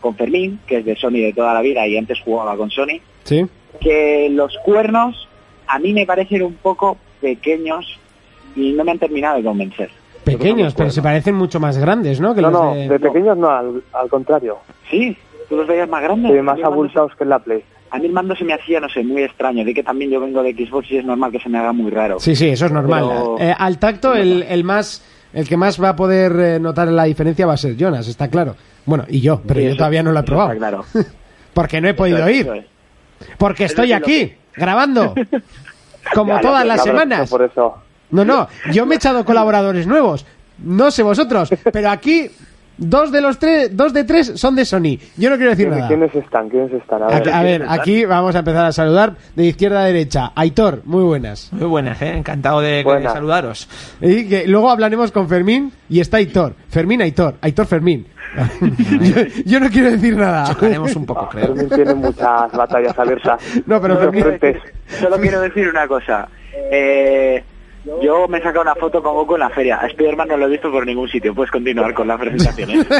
[0.00, 3.00] con Fermín, que es de Sony de toda la vida y antes jugaba con Sony,
[3.24, 3.44] Sí.
[3.80, 5.28] que los cuernos
[5.66, 7.98] a mí me parecen un poco pequeños
[8.54, 9.90] y no me han terminado de convencer.
[10.24, 12.34] Pequeños, pero se parecen mucho más grandes, ¿no?
[12.34, 14.58] Que No, los no, de- de pequeños no, al, al contrario.
[14.90, 15.16] Sí,
[15.48, 16.32] tú los veías más grandes.
[16.32, 17.62] Sí, más abultados que en la Play.
[17.90, 19.64] A mí el mando se me hacía, no sé, muy extraño.
[19.64, 21.90] De que también yo vengo de Xbox y es normal que se me haga muy
[21.90, 22.18] raro.
[22.18, 23.04] Sí, sí, eso es normal.
[23.08, 26.88] Pero- Eh, al tacto, el, el más, el que más va a poder eh, notar
[26.88, 28.56] la diferencia va a ser Jonas, está claro.
[28.86, 30.52] Bueno, y yo, pero Sí, yo eso- todavía no lo he probado.
[30.52, 30.84] está claro.
[31.54, 32.42] Porque no he podido Eso es, ir.
[32.46, 32.64] eso es.
[33.38, 35.14] Porque estoy aquí, grabando.
[36.14, 37.30] Como Ya, todas las semanas.
[37.30, 37.76] Por eso.
[38.14, 40.24] No, no, yo me he echado colaboradores nuevos.
[40.58, 42.30] No sé vosotros, pero aquí
[42.76, 44.98] dos de los tres, dos de tres son de Sony.
[45.16, 45.88] Yo no quiero decir ¿Quiénes, nada.
[45.88, 46.48] quiénes están?
[46.48, 47.02] ¿Quiénes están?
[47.02, 47.28] A A, ver.
[47.32, 50.32] a ver, aquí vamos a empezar a saludar de izquierda a derecha.
[50.34, 51.52] Aitor, muy buenas.
[51.52, 52.16] Muy buenas, ¿eh?
[52.16, 53.68] Encantado de, saludaros.
[54.00, 56.54] Y que luego hablaremos con Fermín y está Aitor.
[56.68, 57.34] Fermín, Aitor.
[57.40, 58.06] Aitor, Fermín.
[58.60, 60.46] yo, yo no quiero decir nada.
[60.46, 61.46] Chocaremos un poco, creo.
[61.46, 63.40] Fermín tiene muchas batallas abiertas.
[63.66, 64.38] No, pero Fermín-.
[65.00, 66.28] Solo quiero decir una cosa.
[66.70, 67.42] Eh,
[68.02, 69.76] yo me he sacado una foto con Goku en la feria.
[69.76, 71.34] A Spiderman no lo he visto por ningún sitio.
[71.34, 72.86] Puedes continuar con las presentaciones.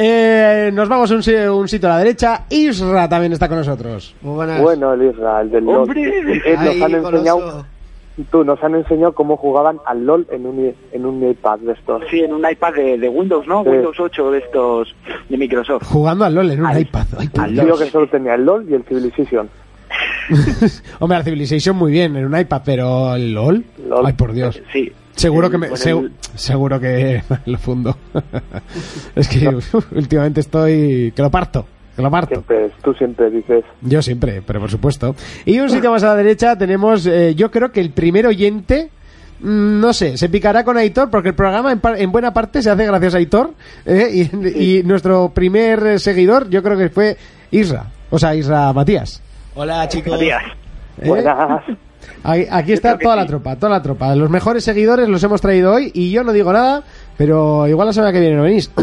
[0.00, 2.44] Eh, nos vamos a un, un sitio a la derecha.
[2.50, 4.14] Isra también está con nosotros.
[4.20, 4.60] Muy buenas.
[4.62, 5.96] Bueno, el Israel del LOL.
[5.96, 7.64] Eh, nos Ahí, han enseñado,
[8.30, 12.02] tú, nos han enseñado cómo jugaban al LOL en un, en un iPad de estos.
[12.10, 13.64] Sí, en un iPad de, de Windows, ¿no?
[13.64, 13.70] Sí.
[13.70, 14.94] Windows 8 de estos
[15.28, 15.84] de Microsoft.
[15.86, 17.06] Jugando al LOL en un Al- iPad.
[17.18, 17.80] Ay, al Dios.
[17.80, 19.48] Que solo tenía el LOL y el Civilization.
[21.00, 23.64] Hombre, la Civilization muy bien en un iPad, pero el LOL.
[23.88, 24.06] LOL.
[24.06, 24.60] Ay, por Dios.
[24.72, 24.92] Sí.
[25.14, 27.96] Seguro que me, el- seguro que lo fundo.
[29.16, 29.48] es que
[29.92, 32.28] últimamente estoy que lo parto, que lo parto.
[32.34, 35.16] Siempre, tú siempre dices, Yo siempre, pero por supuesto.
[35.44, 38.90] Y un sitio más a la derecha tenemos, eh, yo creo que el primer oyente,
[39.40, 42.62] mm, no sé, se picará con Aitor porque el programa en, par- en buena parte
[42.62, 43.54] se hace gracias a Aitor
[43.86, 47.16] eh, y, y nuestro primer seguidor yo creo que fue
[47.50, 49.20] Isra, o sea, Isra Matías.
[49.60, 50.12] Hola chicos.
[50.12, 50.40] Matías.
[50.98, 51.08] ¿eh?
[51.08, 51.64] buenas.
[52.22, 54.14] Aquí está toda la tropa, toda la tropa.
[54.14, 56.84] Los mejores seguidores los hemos traído hoy y yo no digo nada,
[57.18, 58.70] pero igual la semana que viene no venís.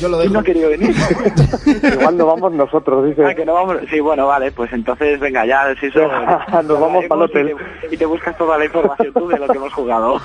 [0.00, 0.40] Yo lo ¿Quién no dejo.
[0.40, 0.90] ha querido venir?
[1.92, 3.24] Igual no vamos nosotros, dice.
[3.24, 3.76] Ah, que no vamos.
[3.90, 6.00] Sí, bueno, vale, pues entonces venga, ya, si eso.
[6.64, 7.50] Nos vamos pa'l hotel.
[7.82, 10.20] Y te, y te buscas toda la información tú de lo que hemos jugado.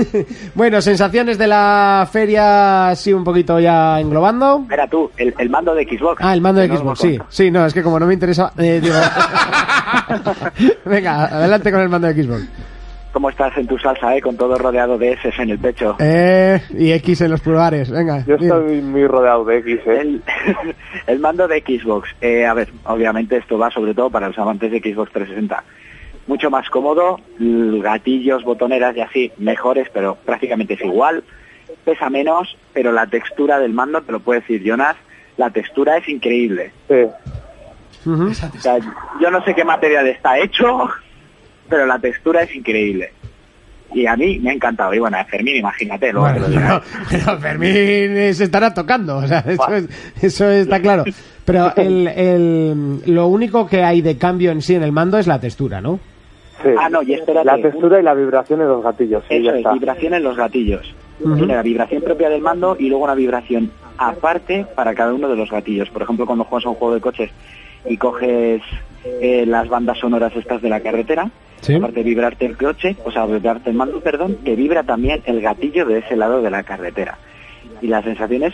[0.54, 4.66] bueno, sensaciones de la feria, así un poquito ya englobando.
[4.70, 6.20] Era tú, el, el mando de Xbox.
[6.22, 7.18] Ah, el mando de no Xbox, os sí.
[7.30, 8.52] Sí, no, es que como no me interesa...
[8.58, 8.94] eh, digo-
[10.84, 12.42] Venga, adelante con el mando de Xbox.
[13.14, 14.20] ¿Cómo estás en tu salsa, eh?
[14.20, 15.94] Con todo rodeado de S en el pecho.
[16.00, 18.24] Eh, y X en los pulgares, venga.
[18.26, 20.00] Yo estoy muy rodeado de X, ¿eh?
[20.00, 20.22] El,
[21.06, 22.08] el mando de Xbox.
[22.20, 25.62] Eh, a ver, obviamente esto va sobre todo para los amantes de Xbox 360.
[26.26, 31.22] Mucho más cómodo, gatillos, botoneras y así, mejores, pero prácticamente es igual.
[31.84, 34.96] Pesa menos, pero la textura del mando, te lo puede decir Jonas,
[35.36, 36.72] la textura es increíble.
[36.88, 37.06] Sí.
[38.10, 38.78] O sea,
[39.20, 40.90] yo no sé qué material está hecho,
[41.68, 43.10] pero la textura es increíble.
[43.92, 44.92] Y a mí me ha encantado.
[44.92, 46.82] Y bueno, a Fermín, imagínate, luego te Bueno, lo dirá.
[47.10, 49.88] pero, pero Fermín se estará tocando, o sea, eso, es-
[50.22, 51.04] eso está claro.
[51.44, 55.26] Pero el, el- lo único que hay de cambio en sí en el mando es
[55.26, 56.00] la textura, ¿no?
[56.62, 56.70] sí.
[56.78, 57.44] Ah, no, y espérate.
[57.46, 59.72] La textura y la vibración de los gatillos, sí, Eso ya es, está.
[59.74, 60.94] vibración en los gatillos.
[61.18, 65.36] Tiene la vibración propia del mando y luego una vibración aparte para cada uno de
[65.36, 65.88] los gatillos.
[65.90, 67.30] Por ejemplo, cuando juegas a un juego de coches
[67.88, 68.62] y coges
[69.04, 71.74] eh, las bandas sonoras estas de la carretera, Sí.
[71.74, 75.40] aparte de vibrarte el coche, o sea, vibrarte el mando, perdón, que vibra también el
[75.40, 77.16] gatillo de ese lado de la carretera.
[77.80, 78.52] Y la sensación es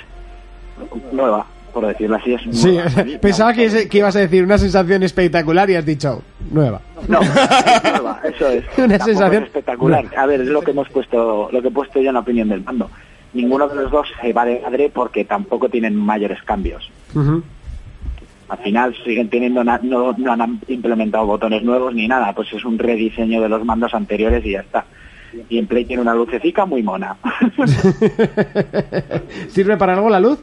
[1.12, 2.34] nueva, por decirlo así.
[2.34, 2.90] Es Sí, nueva.
[3.20, 6.80] Pensaba que, que ibas a decir una sensación espectacular y has dicho nueva.
[7.08, 7.30] No, es
[7.92, 8.64] nueva, eso es.
[8.78, 10.04] Una Tampoco sensación- es espectacular.
[10.16, 12.48] A ver, es lo que hemos puesto, lo que he puesto yo en la opinión
[12.48, 12.90] del mando.
[13.32, 16.90] Ninguno de los dos se va de madre porque tampoco tienen mayores cambios.
[18.50, 22.64] Al final siguen teniendo, na- no, no han implementado botones nuevos ni nada, pues es
[22.64, 24.84] un rediseño de los mandos anteriores y ya está.
[25.48, 27.16] Y en Play tiene una lucecica muy mona.
[29.48, 30.38] ¿Sirve para algo la luz?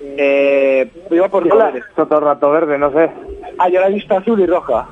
[0.00, 1.84] eh, iba por colores.
[1.94, 3.10] todo el rato verde, no sé.
[3.58, 4.88] Ah, yo la he visto azul y roja.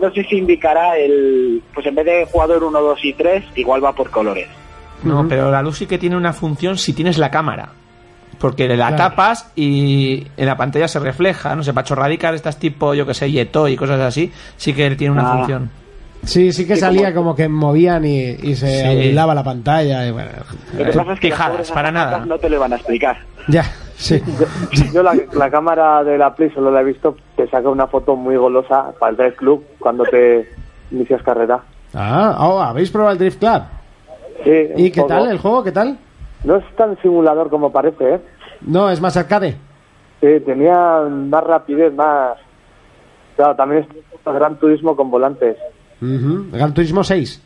[0.00, 1.62] No sé si indicará el...
[1.72, 4.48] Pues en vez de jugador 1, 2 y 3, igual va por colores.
[5.04, 7.68] No, pero la luz sí que tiene una función si tienes la cámara.
[8.44, 8.96] Porque la Claro.
[8.96, 13.14] tapas y en la pantalla se refleja, no sé, para chorradicas estas tipo, yo que
[13.14, 15.36] sé, Yeto y cosas así, sí que tiene una Ah.
[15.38, 15.70] función.
[16.24, 18.86] Sí, sí que salía como- como que movían y, y se Sí.
[18.86, 20.06] aislaba la pantalla.
[20.06, 20.28] Y bueno,
[20.76, 22.26] Lo que pasa es que las pijadas, pobres para nada.
[22.26, 23.16] No te lo van a explicar.
[23.48, 23.62] ya,
[23.96, 24.20] sí.
[24.92, 28.14] Yo la, la cámara de la Play solo la he visto, te saca una foto
[28.14, 30.50] muy golosa para el Drive Club cuando te
[30.90, 31.60] inicias carrera.
[31.94, 33.62] Ah, oh, ¿habéis probado el Drift Club?
[34.44, 35.14] Sí, ¿Y qué poco.
[35.14, 35.64] tal el juego?
[35.64, 35.96] ¿Qué tal?
[36.44, 38.20] No es tan simulador como parece, ¿eh?
[38.66, 39.56] No, es más arcade.
[40.20, 42.38] Sí, tenía más rapidez, más...
[43.36, 43.88] Claro, también es
[44.24, 45.56] Gran Turismo con volantes.
[46.00, 46.46] Ujú.
[46.52, 47.42] Gran Turismo 6.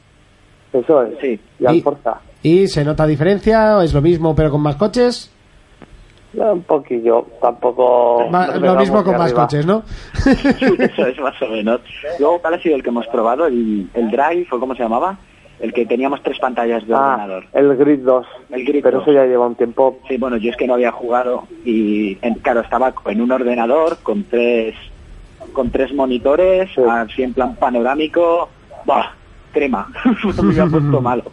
[0.73, 1.19] Eso es.
[1.21, 1.41] Sí.
[1.59, 2.21] Y al Y- Forza.
[2.43, 3.83] ¿Y se nota diferencia?
[3.83, 5.33] ¿Es lo mismo pero con más coches?
[6.35, 8.29] Un poquillo, tampoco...
[8.31, 9.43] Ma- nos lo mismo con más arriba.
[9.43, 9.83] coches, ¿no?
[10.15, 11.81] Eso es más o menos.
[12.21, 13.47] Luego, ¿cuál ha sido el que hemos probado?
[13.47, 15.19] ¿El, el Drive o cómo se llamaba?
[15.61, 17.45] El que teníamos tres pantallas de Ah, ordenador.
[17.53, 18.27] el Grid 2.
[18.51, 19.03] El Grid Pero 2.
[19.09, 19.99] eso ya lleva un tiempo.
[20.09, 23.99] Sí, bueno, yo es que no había jugado y, en- claro, estaba en un ordenador
[24.03, 24.75] con tres
[25.53, 26.81] con tres monitores, Sí.
[26.89, 28.49] así en plan panorámico.
[28.85, 29.13] ¡Bah!
[29.53, 29.89] Crema.
[30.43, 31.25] Me puesto malo.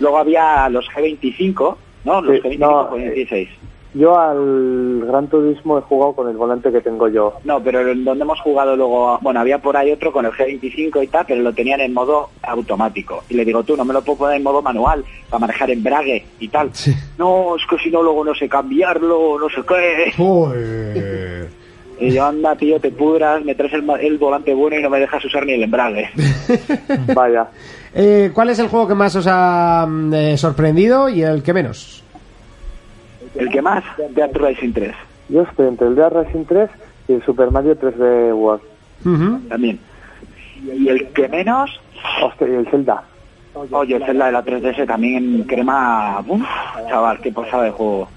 [0.00, 2.20] Luego había los G25, ¿no?
[2.20, 3.48] Los Sí, G25 no, con 16.
[3.94, 7.34] Yo al Gran Turismo he jugado con el volante que tengo yo.
[7.44, 11.04] No, pero en donde hemos jugado luego, bueno, había por ahí otro con el G25
[11.04, 13.22] y tal, pero lo tenían en modo automático.
[13.28, 16.24] Y le digo, tú, no me lo puedo poner en modo manual para manejar embrague
[16.40, 16.70] y tal.
[16.72, 16.94] Sí.
[17.18, 20.12] No, es que si no luego no sé cambiarlo, no sé qué.
[20.16, 21.48] Joder.
[22.00, 24.88] Y yo, anda, tío, te pudras, me traes el, ma- el volante bueno y no
[24.90, 26.08] me dejas usar ni el embrague.
[27.14, 27.48] Vaya.
[27.94, 31.52] Eh, ¿Cuál es el juego que más os ha mm, eh, sorprendido y el que
[31.52, 32.01] menos?
[33.34, 33.82] El que más,
[34.14, 34.94] Death Racing 3,
[35.28, 36.68] Yo estoy entre el Dead Racing 3
[37.08, 38.62] y el Super Mario 3D World.
[39.48, 39.78] También.
[40.64, 41.80] Y el que menos,
[42.22, 43.02] Hostia, y el Zelda.
[43.70, 46.42] oye, el Zelda de la 3DS también en crema, uf,
[46.88, 48.08] chaval, qué pasada de juego.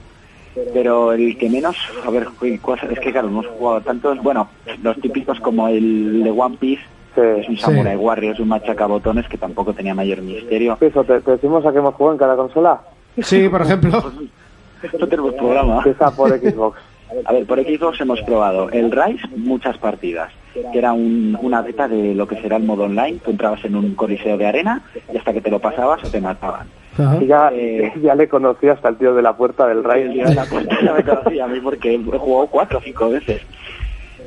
[0.74, 1.76] pero el que menos,
[2.06, 2.28] a ver,
[2.62, 4.48] ¿cuál- es que claro, hemos jugado tantos, bueno,
[4.84, 6.82] los típicos como el de One Piece,
[7.14, 7.62] que es un Sí.
[7.64, 10.78] Samurai Warriors, un machacabotones que tampoco tenía mayor misterio.
[10.80, 12.80] Eso, ¿te, te decimos a qué hemos jugado en cada consola?
[13.22, 14.02] Sí, por ejemplo.
[15.00, 15.78] No tenemos programa.
[15.78, 16.80] Empieza por Xbox.
[17.26, 21.88] A ver, por Xbox hemos probado el Rise, muchas partidas, que era un- una beta
[21.88, 23.20] de lo que será el modo online.
[23.24, 24.82] Tú entrabas en un coliseo de arena
[25.14, 26.68] y hasta que te lo pasabas o te mataban.
[27.22, 27.92] Y ya, Eh.
[28.02, 30.08] ya le conocí hasta el tío de la puerta del El Ray.
[30.14, 33.10] día de la puerta ya me conocía a mí porque he jugado cuatro o cinco
[33.10, 33.42] veces.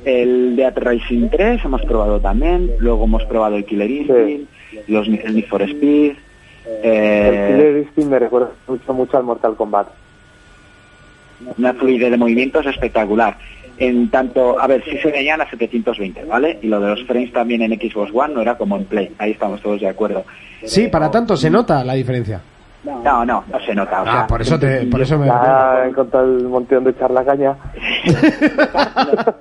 [0.05, 4.49] El Dead Racing 3 hemos probado también, luego hemos probado el Killer Instinct,
[4.87, 6.13] los, el Need for Speed,
[6.67, 9.89] El eh, Killer Instinct me recuerda mucho, mucho al Mortal Kombat.
[11.57, 13.37] Una fluidez de movimientos espectacular.
[13.79, 16.59] En tanto, a ver, sí se veían a 720, ¿vale?
[16.63, 19.31] Y lo de los frames también en Xbox One no era como en Play, ahí
[19.31, 20.25] estamos todos de acuerdo.
[20.65, 22.41] Sí, para tanto se nota la diferencia.
[22.85, 24.03] No, no, no se nota.
[24.03, 25.27] o Ah, sea, por eso te, por eso me.
[25.27, 27.57] He encontrado el montón de echar la caña.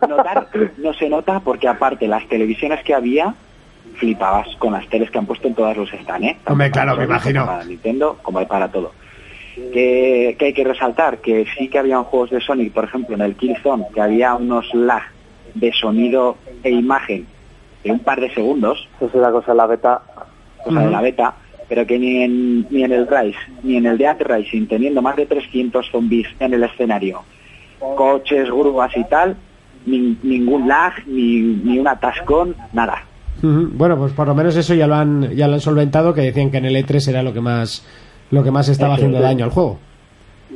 [0.07, 3.33] notar no se nota porque aparte las televisiones que había
[3.95, 6.33] flipabas con las teles que han puesto en todos los stands, ¿eh?
[6.43, 7.45] Tanto Hombre, claro, me imagino.
[7.45, 8.91] Para Nintendo, como para todo.
[9.73, 13.21] Que, que hay que resaltar que sí que había juegos de Sonic, por ejemplo, en
[13.21, 15.01] el Killzone, que había unos lag
[15.55, 17.25] de sonido e imagen
[17.83, 20.01] de un par de segundos, Eso es la cosa, la beta.
[20.63, 21.33] cosa de la beta,
[21.67, 25.15] pero que ni en, ni en el Rise, ni en el Death Rising, teniendo más
[25.15, 27.21] de 300 zombies en el escenario,
[27.95, 29.35] coches, grúas y tal,
[29.85, 33.03] ni- ningún lag, ni, ni un atascón, nada.
[33.41, 36.49] Bueno, pues por lo menos eso ya lo han ya lo han solventado, que decían
[36.51, 37.85] que en el E3 era lo que más
[38.31, 39.23] lo que más estaba Eso, haciendo sí.
[39.23, 39.79] daño al juego.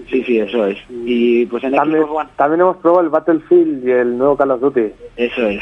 [0.10, 0.78] Sí, sí, eso es.
[1.06, 4.52] Y pues en También, Xbox One, también hemos probado el Battlefield y el nuevo Call
[4.52, 4.82] of Duty.
[5.18, 5.62] eso es.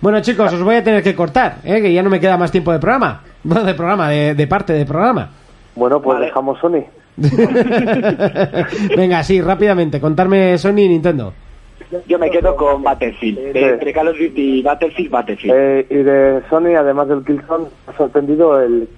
[0.00, 1.80] Bueno, chicos, os voy a tener que cortar, ¿eh?
[1.80, 3.22] que ya no me queda más tiempo de programa.
[3.42, 5.30] Bueno, de programa, de, de parte de programa.
[5.74, 6.26] Bueno, pues Vale.
[6.26, 6.84] dejamos Sony.
[8.96, 11.32] Venga, sí, rápidamente, contarme Sony y Nintendo.
[12.06, 13.52] Yo me quedo con Battlefield.
[13.52, 15.54] De- Entre Call of Duty y Battlefield, Battlefield.
[15.56, 18.88] Eh, y de Sony, además del Killzone, ha sorprendido el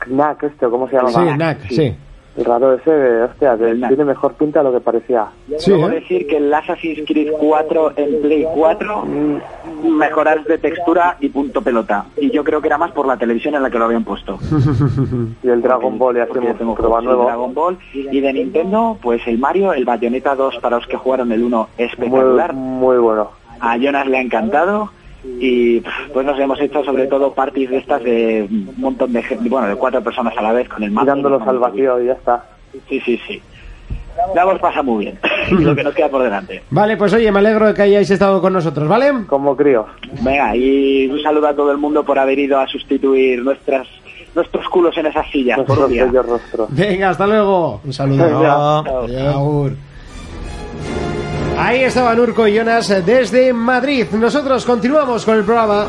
[0.00, 1.10] Knack este, ¿o ¿cómo se llama?
[1.10, 1.94] Sí, Knack, sí.
[2.36, 3.88] El raro ese, de, hostia, que El Knack.
[3.90, 5.26] tiene mejor pinta de lo que parecía.
[5.58, 5.88] Sí, ¿eh?
[5.88, 11.60] decir que el Assassin's Creed 4 en Play 4 mm, mejorar de textura y punto
[11.60, 12.06] pelota.
[12.16, 14.38] Y yo creo que era más por la televisión en la que lo habían puesto.
[15.42, 17.24] Y el Dragon Ball, ya hacemos un prueba de nuevo.
[17.24, 17.78] Dragon Ball.
[17.92, 21.68] Y de Nintendo, pues el Mario, el Bayonetta 2 para los que jugaron el 1
[21.76, 22.52] Muy, espectacular.
[22.54, 23.30] muy bueno.
[23.58, 24.90] A Jonas le ha encantado.
[25.24, 25.80] Y
[26.12, 29.68] pues nos hemos hecho sobre todo parties de estas de un montón de gente, bueno,
[29.68, 31.12] de cuatro personas a la vez con el mando.
[31.12, 32.44] Tirándolos al vacío y ya está.
[32.88, 33.42] Sí, sí, sí.
[34.34, 35.18] La hemos pasado muy bien.
[35.50, 36.62] lo que nos queda por delante.
[36.70, 39.12] Vale, pues oye, me alegro de que hayáis estado con nosotros, ¿vale?
[39.26, 39.86] Como críos.
[40.22, 43.86] Venga, y un saludo a todo el mundo por haber ido a sustituir nuestras
[44.34, 45.88] nuestros culos en esas sillas por.
[46.70, 47.80] Venga, hasta luego.
[47.84, 48.24] Un saludo.
[48.24, 49.30] Venga.
[49.32, 49.72] Agur.
[51.62, 54.06] Ahí estaban Urco y Jonas desde Madrid.
[54.12, 55.86] Nosotros continuamos con el programa.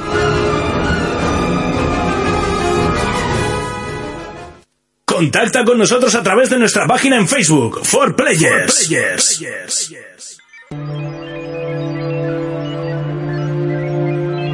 [5.06, 8.90] Contacta con nosotros a través de nuestra página en Facebook, For Players.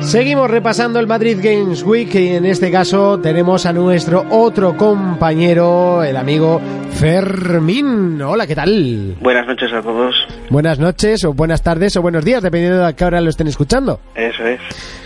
[0.08, 6.02] Seguimos repasando el Madrid Games Week y en este caso tenemos a nuestro otro compañero,
[6.02, 8.22] el amigo Fermín.
[8.22, 9.18] Hola, ¿qué tal?
[9.20, 10.16] Buenas noches a todos.
[10.50, 13.48] Buenas noches o buenas tardes o buenos días, dependiendo de a qué hora lo estén
[13.48, 14.00] escuchando.
[14.16, 14.62] Eso es.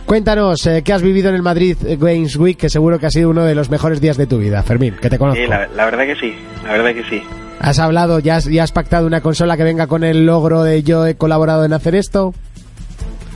[0.05, 2.57] Cuéntanos, eh, ¿qué has vivido en el Madrid Games Week?
[2.57, 5.09] Que seguro que ha sido uno de los mejores días de tu vida, Fermín, que
[5.09, 5.41] te conozco.
[5.41, 6.35] Sí, la, la verdad que sí.
[6.63, 7.23] La verdad que sí.
[7.59, 10.83] ¿Has hablado, ya has, ya has pactado una consola que venga con el logro de
[10.83, 12.35] yo he colaborado en hacer esto?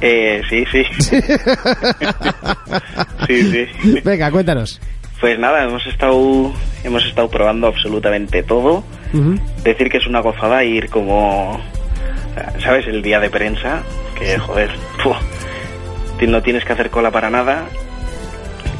[0.01, 0.83] Eh, sí, sí.
[3.27, 3.67] sí, sí.
[4.03, 4.81] Venga, cuéntanos.
[5.19, 6.53] Pues nada, hemos estado
[6.83, 8.83] hemos estado probando absolutamente todo.
[9.63, 11.61] Decir que es una gozada ir como
[12.61, 12.87] ¿sabes?
[12.87, 13.81] El día de prensa,
[14.17, 14.71] que joder,
[16.27, 17.65] no tienes que hacer cola para nada.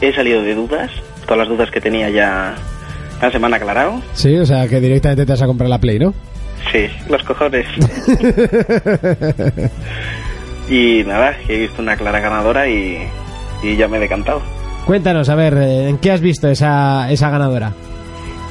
[0.02, 0.92] He salido de dudas,
[1.24, 2.56] todas las dudas que tenía ya
[3.22, 4.02] la semana aclarado.
[4.14, 6.14] Sí, o sea que directamente te vas a comprar la Play, ¿no?
[6.72, 7.68] Sí, los cojones.
[10.70, 12.98] y nada, he visto una clara ganadora y,
[13.64, 14.42] y ya me he decantado.
[14.86, 17.74] Cuéntanos, a ver, eh, ¿en qué has visto esa, esa ganadora?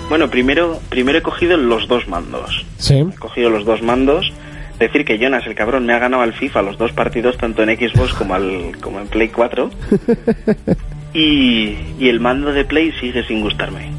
[0.09, 2.65] Bueno, primero, primero he cogido los dos mandos.
[2.79, 2.99] Sí.
[2.99, 4.33] He cogido los dos mandos.
[4.79, 7.71] Decir que Jonas, el cabrón, me ha ganado al FIFA los dos partidos, tanto en
[7.77, 9.71] Xbox como, al, como en Play 4.
[11.17, 13.93] Y, y el mando de Play sigue sin gustarme.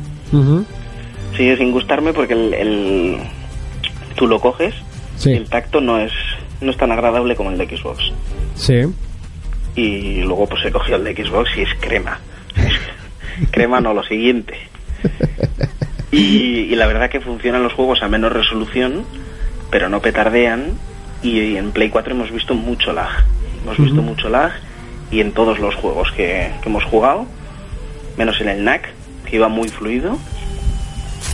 [1.38, 3.18] Sigue sin gustarme porque el, el-
[4.16, 4.74] tú lo coges
[5.16, 5.32] Sí.
[5.32, 6.12] el tacto no es,
[6.62, 8.12] no es tan agradable como el de Xbox.
[8.56, 8.82] Sí.
[9.76, 12.20] Y luego pues he cogido el de Xbox y es crema.
[13.52, 14.58] crema no, lo siguiente.
[16.12, 19.06] Y, y la verdad que funcionan los juegos a menos resolución,
[19.70, 20.78] pero no petardean.
[21.22, 23.26] Y en Play 4 hemos visto mucho lag.
[23.64, 24.54] Hemos visto mucho lag
[25.12, 27.26] y en todos los juegos que, que hemos jugado,
[28.18, 28.90] menos en el NAC,
[29.26, 30.18] que iba muy fluido.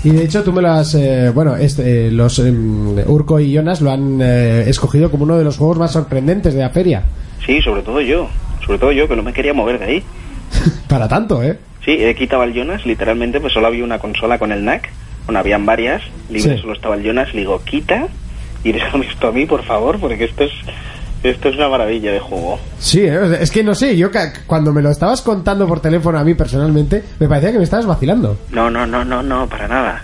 [0.03, 0.95] Y de hecho tú me lo has...
[0.95, 5.37] eh, bueno, este, eh, los em, Urco y Jonas lo han eh, escogido como uno
[5.37, 7.03] de los juegos más sorprendentes de la feria.
[7.45, 8.27] Sí, sobre todo yo.
[8.65, 10.03] Sobre todo yo, que no me quería mover de ahí.
[10.87, 11.57] Para tanto, ¿eh?
[11.85, 14.89] Sí, he quitado al Jonas, literalmente, pues solo había una consola con el NAC.
[15.25, 16.61] Bueno, habían varias, libre Sí.
[16.61, 18.07] solo estaba el Jonas, le digo, quita
[18.63, 20.51] y déjame esto a mí, por favor, porque esto es,
[21.23, 22.59] esto es una maravilla de juego.
[22.79, 23.37] Sí, ¿eh?
[23.39, 26.33] es que no sé, yo ca- cuando me lo estabas contando por teléfono a mí
[26.33, 28.37] personalmente, me parecía que me estabas vacilando.
[28.51, 30.03] No, no, no, no, no, para nada.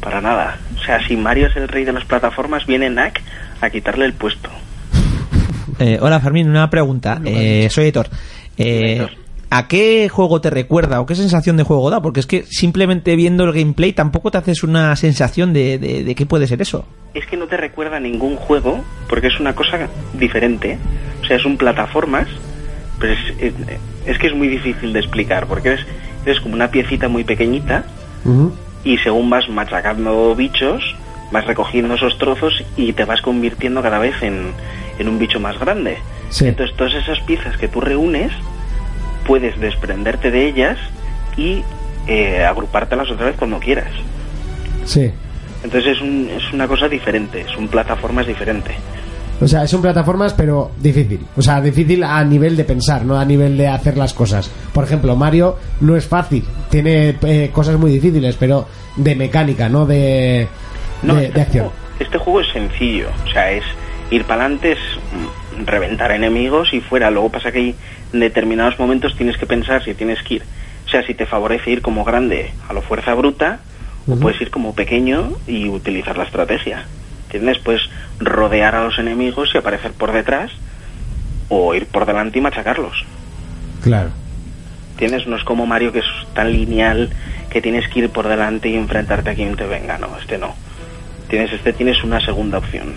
[0.00, 0.58] Para nada.
[0.78, 3.20] O sea, si Mario es el rey de las plataformas, viene NAC
[3.60, 4.48] a quitarle el puesto.
[5.78, 7.20] Eh, hola Fermín, una pregunta.
[7.24, 8.08] Eh, soy Héctor.
[8.56, 9.06] Eh.
[9.50, 12.00] ¿A qué juego te recuerda o qué sensación de juego da?
[12.00, 16.14] Porque es que simplemente viendo el gameplay tampoco te haces una sensación de, de, de
[16.14, 16.86] qué puede ser eso.
[17.14, 20.78] Es que no te recuerda a ningún juego, porque es una cosa diferente.
[21.22, 22.28] O sea, es un plataformas,
[23.00, 23.52] pero es, es,
[24.06, 25.86] es que es muy difícil de explicar, porque eres,
[26.24, 27.84] eres como una piecita muy pequeñita
[28.84, 30.94] y según vas machacando bichos,
[31.32, 34.52] vas recogiendo esos trozos y te vas convirtiendo cada vez en,
[34.98, 35.98] en un bicho más grande.
[36.28, 36.46] Sí.
[36.46, 38.30] Entonces todas esas piezas que tú reúnes,
[39.30, 40.76] puedes desprenderte de ellas
[41.36, 41.62] y
[42.08, 43.92] eh, agrupártelas otra vez cuando quieras.
[44.84, 45.08] Sí.
[45.62, 48.74] Entonces es, un, es una cosa diferente, es un plataformas diferente.
[49.40, 51.24] O sea, son plataformas, pero difícil.
[51.36, 54.50] O sea, difícil a nivel de pensar, no a nivel de hacer las cosas.
[54.72, 56.44] Por ejemplo, Mario no es fácil.
[56.68, 58.66] Tiene eh, cosas muy difíciles, pero
[58.96, 60.48] de mecánica, no de,
[61.04, 61.64] No, de, este, de acción.
[61.66, 63.62] Juego, este juego es sencillo, o sea, es
[64.10, 64.78] ir para adelante, es
[65.66, 67.10] reventar enemigos y fuera.
[67.10, 67.74] Luego pasa que hay
[68.12, 70.42] en determinados momentos tienes que pensar si tienes que ir,
[70.86, 73.60] o sea, si te favorece ir como grande a lo fuerza bruta
[74.08, 76.84] o puedes ir como pequeño y utilizar la estrategia.
[77.24, 77.58] ¿Entiendes?
[77.58, 77.82] Puedes
[78.18, 80.50] rodear a los enemigos y aparecer por detrás
[81.48, 83.04] o ir por delante y machacarlos.
[83.82, 84.10] Claro.
[84.96, 85.26] ¿Tienes?
[85.26, 87.10] No es como Mario que es tan lineal
[87.50, 89.98] que tienes que ir por delante y enfrentarte a quien te venga.
[89.98, 90.54] No, este no.
[91.28, 92.94] Tienes este tienes una segunda opción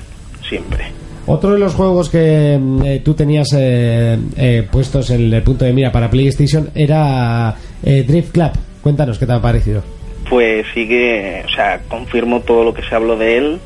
[0.48, 0.92] siempre.
[1.26, 5.64] Otro de los juegos que mm, eh, tú tenías eh, eh, puestos en el punto
[5.64, 8.52] de mira para PlayStation era eh, Drift Club.
[8.82, 9.84] Cuéntanos qué te ha parecido.
[10.30, 13.60] Pues sigue, o sea, confirmo todo lo que se habló de él.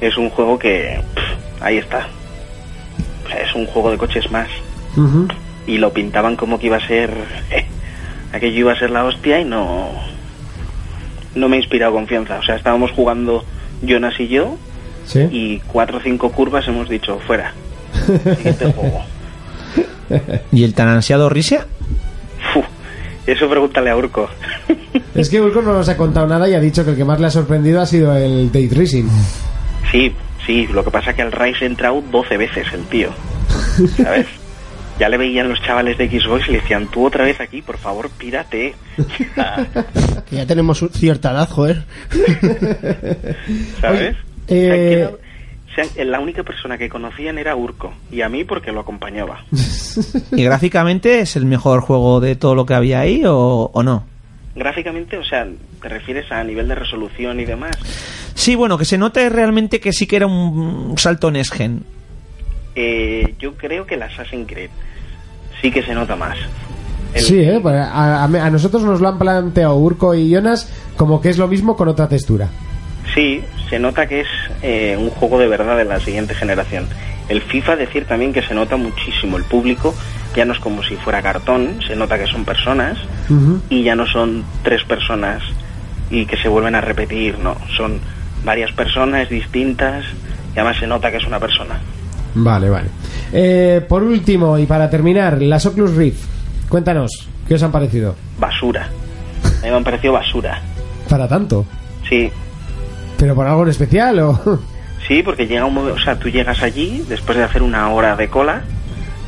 [0.00, 2.08] Es un juego que pff, ahí está.
[3.26, 4.48] O sea, es un juego de coches más.
[5.66, 7.10] Y lo pintaban como que iba a ser
[7.50, 7.66] eh,
[8.32, 9.88] aquello iba a ser la hostia y no
[11.34, 12.38] no me ha inspirado confianza.
[12.38, 13.44] O sea, estábamos jugando
[13.82, 14.56] Jonas y yo
[15.06, 15.20] Sí.
[15.30, 17.52] y cuatro o cinco curvas hemos dicho fuera.
[18.36, 19.04] Siguiente juego.
[20.52, 21.66] ¿Y el tan ansiado Risia?
[23.26, 24.28] Eso pregúntale a Urco.
[25.14, 27.18] Es que Urko no nos ha contado nada y ha dicho que el que más
[27.20, 29.04] le ha sorprendido ha sido el Day Racing.
[29.90, 30.12] Sí,
[30.44, 33.10] sí, lo que pasa es que al Rise ha entrado 12 veces el tío.
[33.96, 34.26] ¿Sabes?
[34.98, 37.78] Ya le veían los chavales de Xbox y le decían, tú otra vez aquí, por
[37.78, 38.74] favor, pírate.
[40.28, 41.84] Que ya tenemos un- cierta edad, joder.
[43.80, 44.16] ¿Sabes?
[44.16, 44.16] Oye,
[44.48, 45.08] eh,
[45.74, 47.92] sea, la única persona que conocían era Urco.
[48.12, 49.44] Y a mí porque lo acompañaba.
[50.32, 54.04] ¿Y gráficamente es el mejor juego de todo lo que había ahí o, o no?
[54.54, 55.46] Gráficamente, o sea,
[55.82, 57.72] ¿te refieres a nivel de resolución y demás?
[58.34, 61.82] Sí, bueno, que se note realmente que sí que era un salto en Esgen.
[62.76, 64.70] Eh, yo creo que el Assassin's Creed
[65.60, 66.36] sí que se nota más.
[67.14, 67.58] El- Sí, ¿eh?
[67.62, 71.38] Pues a, a- a nosotros nos lo han planteado Urko y Jonas como que es
[71.38, 72.48] lo mismo con otra textura.
[73.12, 74.28] Sí, se nota que es
[74.62, 76.86] eh, un juego de verdad de la siguiente generación.
[77.28, 79.36] El FIFA, decir también que se nota muchísimo.
[79.36, 79.94] El público
[80.36, 82.98] ya no es como si fuera cartón, se nota que son personas
[83.70, 85.42] y ya no son tres personas
[86.10, 87.56] y que se vuelven a repetir, no.
[87.76, 87.98] Son
[88.44, 90.04] varias personas distintas
[90.54, 91.78] y además se nota que es una persona.
[92.34, 92.88] Vale, vale.
[93.32, 96.24] Eh, por último, y para terminar, las Oculus Rift.
[96.68, 98.16] Cuéntanos, ¿qué os han parecido?
[98.38, 98.88] Basura.
[99.44, 100.60] A mí me han parecido basura.
[101.08, 101.64] Para tanto.
[102.08, 102.30] Sí,
[103.24, 104.58] ¿Pero por algo en especial o...?
[105.08, 108.16] Sí, porque llega un momento, o sea, tú llegas allí después de hacer una hora
[108.16, 108.64] de cola,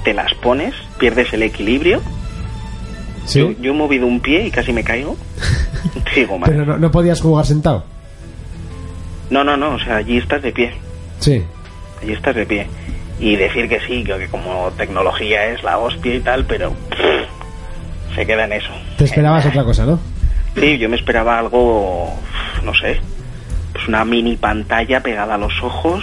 [0.04, 2.02] te las pones, pierdes el equilibrio.
[3.32, 5.16] Yo, yo he movido un pie y casi me caigo.
[6.14, 6.52] Digo, madre.
[6.52, 7.84] Pero no, no podías jugar sentado.
[9.30, 10.74] No, no, no, o sea, allí estás de pie.
[11.20, 11.42] Sí.
[12.02, 12.66] Allí estás de pie.
[13.18, 18.14] Y decir que sí, que, que como tecnología es la hostia y tal, pero pff,
[18.14, 18.72] se queda en eso.
[18.98, 19.98] Te esperabas Eh, otra cosa, ¿no?
[20.54, 22.12] Sí, yo me esperaba algo,
[22.62, 23.00] no sé,
[23.76, 26.02] pues una mini pantalla pegada a los ojos.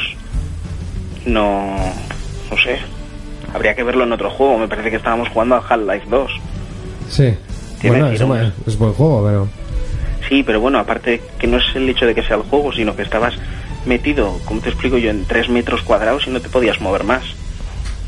[1.26, 1.76] No,
[2.51, 2.78] no sé.
[3.53, 4.57] Habría que verlo en otro juego.
[4.59, 6.32] Me parece que estábamos jugando a Half-Life 2.
[7.09, 7.34] Sí.
[7.88, 8.28] Bueno, es, tirones.
[8.28, 9.47] buen- es buen juego, pero...
[10.30, 12.95] Sí, pero bueno, aparte que no es el hecho de que sea el juego, sino
[12.95, 13.34] que estabas
[13.86, 17.24] metido, como te explico yo, en 3 metros cuadrados y no te podías mover más.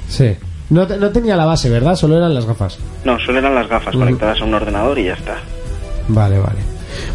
[0.07, 0.35] Sí.
[0.69, 1.95] No, te- no tenía la base, ¿verdad?
[1.95, 2.79] Solo eran las gafas.
[3.03, 5.37] No, solo eran las gafas conectadas a un ordenador y ya está.
[6.07, 6.59] Vale, vale.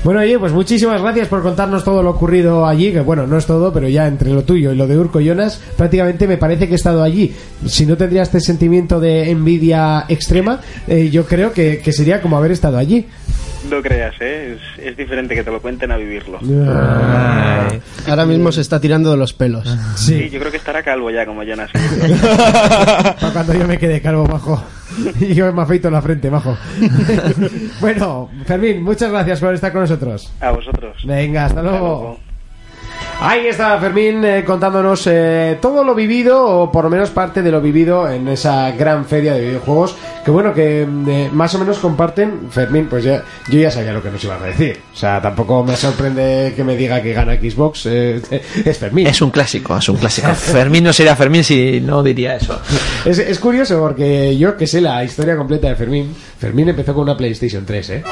[0.05, 3.47] Bueno, oye, pues muchísimas gracias por contarnos todo lo ocurrido allí, que bueno, no es
[3.47, 6.73] todo, pero ya entre lo tuyo y lo de Urco Jonas, prácticamente me parece que
[6.73, 7.35] he estado allí.
[7.67, 12.37] Si no tendría este sentimiento de envidia extrema, eh, yo creo que, que sería como
[12.37, 13.07] haber estado allí.
[13.69, 14.57] No creas, ¿eh?
[14.79, 16.39] Es, es diferente que te lo cuenten a vivirlo.
[18.09, 19.69] Ahora mismo se está tirando de los pelos.
[19.97, 21.71] Sí, yo creo que estará calvo ya, como Jonas.
[23.21, 24.63] Para cuando yo me quede calvo, majo.
[25.21, 26.57] Y yo me afeito la frente, majo.
[27.81, 30.33] bueno, Fermín, muchas gracias por estar con nosotros.
[30.41, 30.97] A vosotros.
[31.05, 32.19] Venga, hasta luego.
[33.23, 37.51] Ahí está Fermín eh, contándonos eh, todo lo vivido, o por lo menos parte de
[37.51, 39.95] lo vivido en esa gran feria de videojuegos.
[40.25, 42.51] Que bueno, que mm, eh, más o menos comparten.
[42.51, 44.81] Fermín, pues ya, yo ya sabía lo que nos iban a decir.
[44.95, 47.87] O sea, tampoco me sorprende que me diga que gana Xbox.
[47.87, 49.07] es Fermín.
[49.07, 50.29] Es un clásico, es un clásico.
[50.35, 52.59] Fermín no sería Fermín si no diría eso.
[53.05, 57.03] Es, es curioso porque yo que sé la historia completa de Fermín, Fermín empezó con
[57.03, 58.03] una PlayStation 3, ¿eh?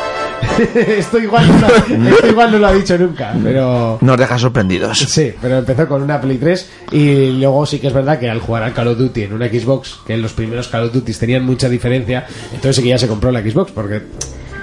[0.75, 1.67] esto, igual no
[2.11, 3.99] esto igual no lo ha dicho nunca, pero...
[4.01, 4.99] Nos deja sorprendidos.
[4.99, 8.41] Sí, pero empezó con una Play 3 y luego sí que es verdad que al
[8.41, 11.13] jugar al Call of Duty en una Xbox, que en los primeros Call of Duty
[11.15, 14.03] tenían mucha diferencia, entonces sí que ya se compró la Xbox porque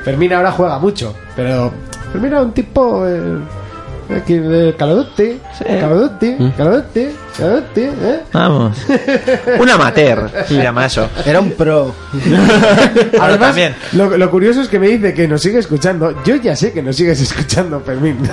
[0.03, 1.71] Fermín ahora juega mucho, pero
[2.11, 3.07] Fermín era un tipo...
[3.07, 3.37] eh,
[4.13, 4.39] aquí
[4.77, 5.39] Call of Duty,
[5.77, 8.19] Call of Duty, ¿eh?
[8.33, 8.77] Vamos.
[9.59, 11.09] Un amateur, se llama eso.
[11.25, 11.93] Era un pro.
[13.19, 13.75] Ahora también.
[13.93, 16.23] Lo, lo curioso es que me dice que nos sigue escuchando.
[16.23, 18.17] Yo ya sé que nos sigues escuchando, Fermín.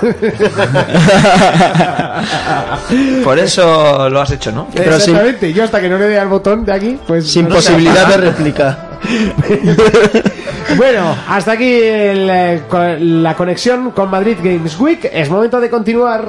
[3.25, 4.69] Por eso lo has hecho, ¿no?
[4.75, 5.53] Pero sin- Exactamente.
[5.53, 7.31] Yo hasta que no le dé al botón de aquí, pues...
[7.31, 8.79] Sin no posibilidad de réplica.
[10.77, 12.63] Bueno, hasta aquí eh,
[12.99, 15.11] la conexión con Madrid Games Week.
[15.13, 16.29] Es momento de continuar.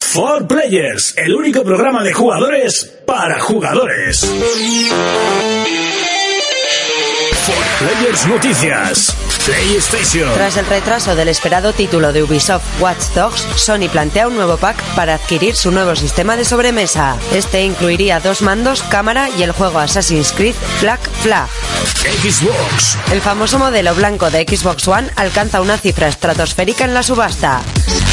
[0.00, 4.20] For Players, el único programa de jugadores para jugadores.
[7.46, 9.31] For Players Noticias.
[9.44, 10.32] PlayStation.
[10.34, 14.80] Tras el retraso del esperado título de Ubisoft Watch Dogs, Sony plantea un nuevo pack
[14.94, 17.16] para adquirir su nuevo sistema de sobremesa.
[17.32, 21.48] Este incluiría dos mandos, cámara y el juego Assassin's Creed Black Flag.
[22.22, 22.96] Xbox.
[23.10, 27.62] El famoso modelo blanco de Xbox One alcanza una cifra estratosférica en la subasta.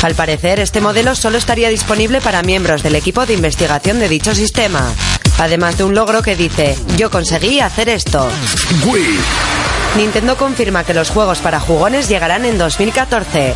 [0.02, 4.34] Al parecer, este modelo solo estaría disponible para miembros del equipo de investigación de dicho
[4.34, 4.92] sistema.
[5.38, 8.28] Además de un logro que dice, yo conseguí hacer esto.
[8.86, 9.20] Wii.
[9.98, 13.56] Nintendo confirma que los juegos para jugones llegarán en 2014.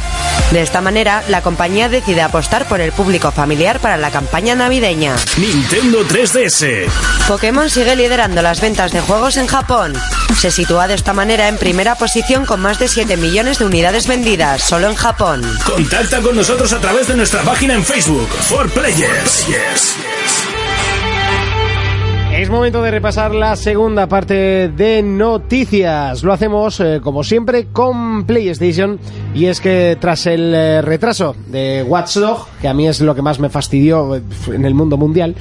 [0.51, 5.15] De esta manera, la compañía decide apostar por el público familiar para la campaña navideña.
[5.37, 6.89] Nintendo 3DS.
[7.27, 9.93] Pokémon sigue liderando las ventas de juegos en Japón.
[10.37, 14.07] Se sitúa de esta manera en primera posición con más de 7 millones de unidades
[14.07, 15.41] vendidas, solo en Japón.
[15.65, 18.29] Contacta con nosotros a través de nuestra página en Facebook.
[18.49, 19.47] For Players.
[19.47, 19.95] Yes.
[22.35, 26.23] Es momento de repasar la segunda parte de noticias.
[26.23, 28.99] Lo hacemos, eh, como siempre, con PlayStation.
[29.35, 33.13] Y es que tras el eh, retraso de Watch Dogs, que a mí es lo
[33.13, 35.35] que más me fastidió eh, en el mundo mundial,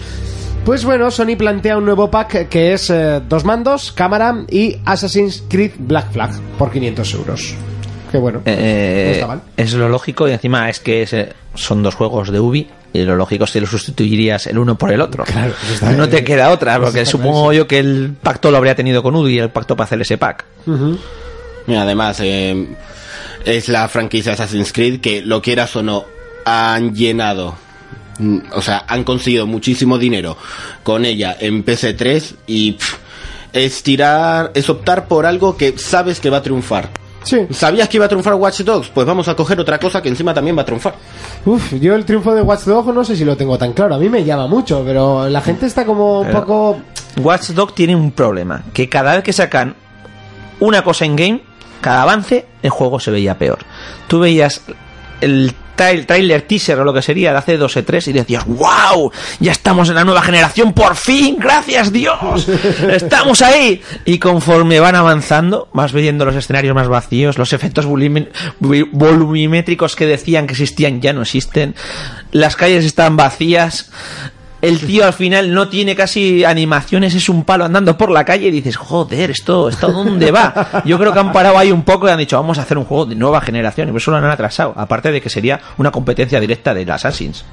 [0.67, 5.43] pues bueno, Sony plantea un nuevo pack que es eh, dos mandos, cámara y Assassin's
[5.49, 7.55] Creed Black Flag por 500 euros.
[8.13, 9.43] Que bueno, Eh, no está mal.
[9.57, 11.17] es lo lógico y encima es que es,
[11.55, 14.93] son dos juegos de Ubi y lo lógico es que lo sustituirías el uno por
[14.93, 15.25] el otro.
[15.25, 18.75] Claro, está- no te queda otra, porque está supongo yo que el pacto lo habría
[18.75, 20.45] tenido con Ubi, el pacto para hacer ese pack.
[21.67, 22.69] Y además, eh,
[23.45, 26.05] es la franquicia Assassin's Creed que, lo quieras o no,
[26.45, 27.55] han llenado.
[28.19, 30.37] mm, O sea, han conseguido muchísimo dinero
[30.83, 32.97] con ella en PC3 y pff,
[33.55, 36.91] es tirar, es optar por algo que sabes que va a triunfar.
[37.25, 37.47] Sí.
[37.51, 38.89] ¿Sabías que iba a triunfar Watch Dogs?
[38.89, 40.95] Pues vamos a coger otra cosa que encima también va a triunfar.
[41.45, 43.95] Uf, yo el triunfo de Watch Dogs no sé si lo tengo tan claro.
[43.95, 46.81] A mí me llama mucho, pero la gente está como un Pero- poco...
[47.21, 49.75] Watch Dogs tiene un problema, que cada vez que sacan
[50.61, 51.43] una cosa en game,
[51.83, 53.59] cada avance, el juego se veía peor.
[54.09, 54.63] Tú veías
[55.21, 58.45] el trail- trailer teaser o lo que sería de hace 2 o 3 y decías,
[58.47, 59.11] wow,
[59.41, 62.49] ya estamos en la nueva generación, por fin, gracias Dios,
[62.91, 63.83] estamos ahí.
[64.05, 67.87] Y conforme van avanzando, vas viendo los escenarios más vacíos, los efectos
[68.93, 71.75] volumimétricos que decían que existían ya no existen,
[72.31, 73.91] las calles están vacías.
[74.63, 78.47] El tío al final no tiene casi animaciones, es un palo andando por la calle
[78.47, 80.83] y dices, joder, esto, esto dónde va.
[80.85, 82.85] Yo creo que han parado ahí un poco y han dicho, vamos a hacer un
[82.85, 84.73] juego de nueva generación y por eso lo han atrasado.
[84.77, 87.45] Aparte de que sería una competencia directa del Assassins.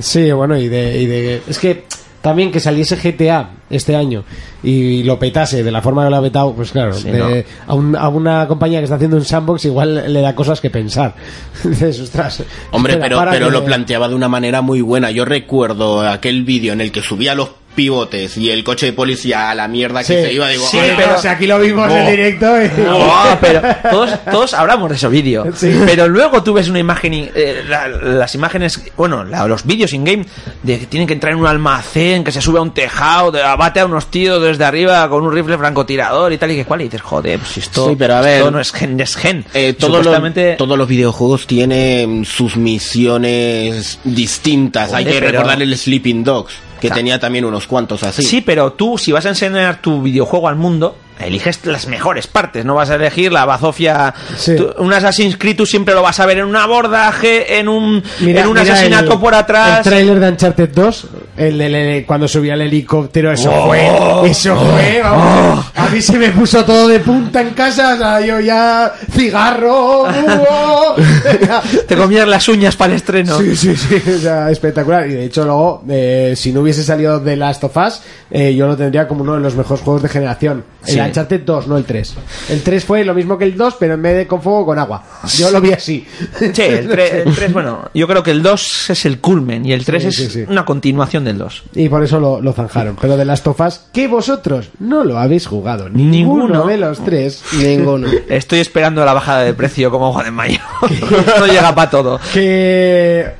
[0.00, 1.42] Sí, bueno, y de, y de...
[1.46, 1.86] Es que
[2.26, 4.24] también que saliese GTA este año
[4.64, 7.72] y lo petase de la forma que lo ha petado, pues claro, Sí, de- no.
[7.72, 10.68] a, un- a una compañía que está haciendo un sandbox igual le da cosas que
[10.68, 11.14] pensar.
[12.02, 15.12] Ostras, Hombre, espera, pero, pero que- lo planteaba de una manera muy buena.
[15.12, 19.50] Yo recuerdo aquel vídeo en el que subía los pivotes y el coche de policía
[19.50, 20.12] a la mierda que Sí.
[20.14, 20.48] se iba.
[20.48, 22.10] Digo, Sí, "Ay, pero o sea, aquí lo vimos en Oh.
[22.10, 22.68] directo y...
[22.82, 23.60] No, pero
[23.90, 25.44] todos, todos hablamos de ese vídeo.
[25.54, 25.70] Sí.
[25.86, 29.92] Pero luego tú ves una imagen, y, eh, la- las imágenes, bueno, la- los vídeos
[29.92, 30.24] in-game,
[30.64, 33.42] de que tienen que entrar en un almacén, que se sube a un tejado, de
[33.42, 36.80] abate a unos tíos desde arriba con un rifle francotirador y tal y que cual.
[36.80, 39.44] Y dices, joder, pues esto, Sí, pero a ver, esto no es gen, es gen.
[39.54, 44.92] Eh, todos, Supuestamente- los, todos los videojuegos tienen sus misiones distintas.
[44.92, 46.96] Hay que pero- recordar el Sleeping Dogs, que Claro.
[46.96, 48.22] tenía también unos cuantos así.
[48.22, 52.64] Sí, pero tú, si vas a enseñar tu videojuego al mundo, eliges las mejores partes,
[52.64, 54.12] no vas a elegir la bazofia.
[54.36, 54.56] Sí.
[54.56, 58.02] Tú- un Assassin's Creed tú siempre lo vas a ver en un abordaje, en un,
[58.20, 59.78] Mira- en un asesinato el- por atrás.
[59.78, 61.06] El tráiler de Uncharted 2,
[61.36, 63.66] el, el- el- cuando subía el helicóptero, eso Oh.
[63.68, 65.64] fue, eso fue, vamos.
[65.74, 70.02] A mí se me puso todo de punta en casa, o sea, yo ya cigarro.
[70.04, 70.94] ¡uh!
[71.86, 73.38] Te comías las uñas para el estreno.
[73.38, 75.06] Sí, sí, sí, o sea, espectacular.
[75.08, 78.66] Y de hecho, luego, eh, si no hubiese salido The Last of Us, eh, yo
[78.66, 80.64] lo tendría como uno de los mejores juegos de generación.
[80.82, 80.98] Sí.
[80.98, 82.14] El Uncharted 2, no el 3.
[82.50, 84.78] El 3 fue lo mismo que el 2, pero en vez de con fuego, con
[84.78, 85.02] agua.
[85.36, 86.06] Yo lo vi así.
[86.38, 90.02] Sí, el 3, bueno, yo creo que el 2 es el culmen y el 3
[90.14, 90.44] Sí, es sí.
[90.48, 91.62] una continuación del 2.
[91.74, 92.96] Y por eso lo, lo zanjaron.
[93.00, 95.88] Pero The Last of Us, que vosotros no lo habéis jugado.
[95.88, 96.66] Ninguno, Ninguno.
[96.66, 97.42] de los tres.
[97.58, 98.08] Ninguno.
[98.28, 100.58] Estoy esperando la bajada de precio como Juan en Mayo.
[101.38, 102.20] no llega para todo.
[102.32, 103.32] Que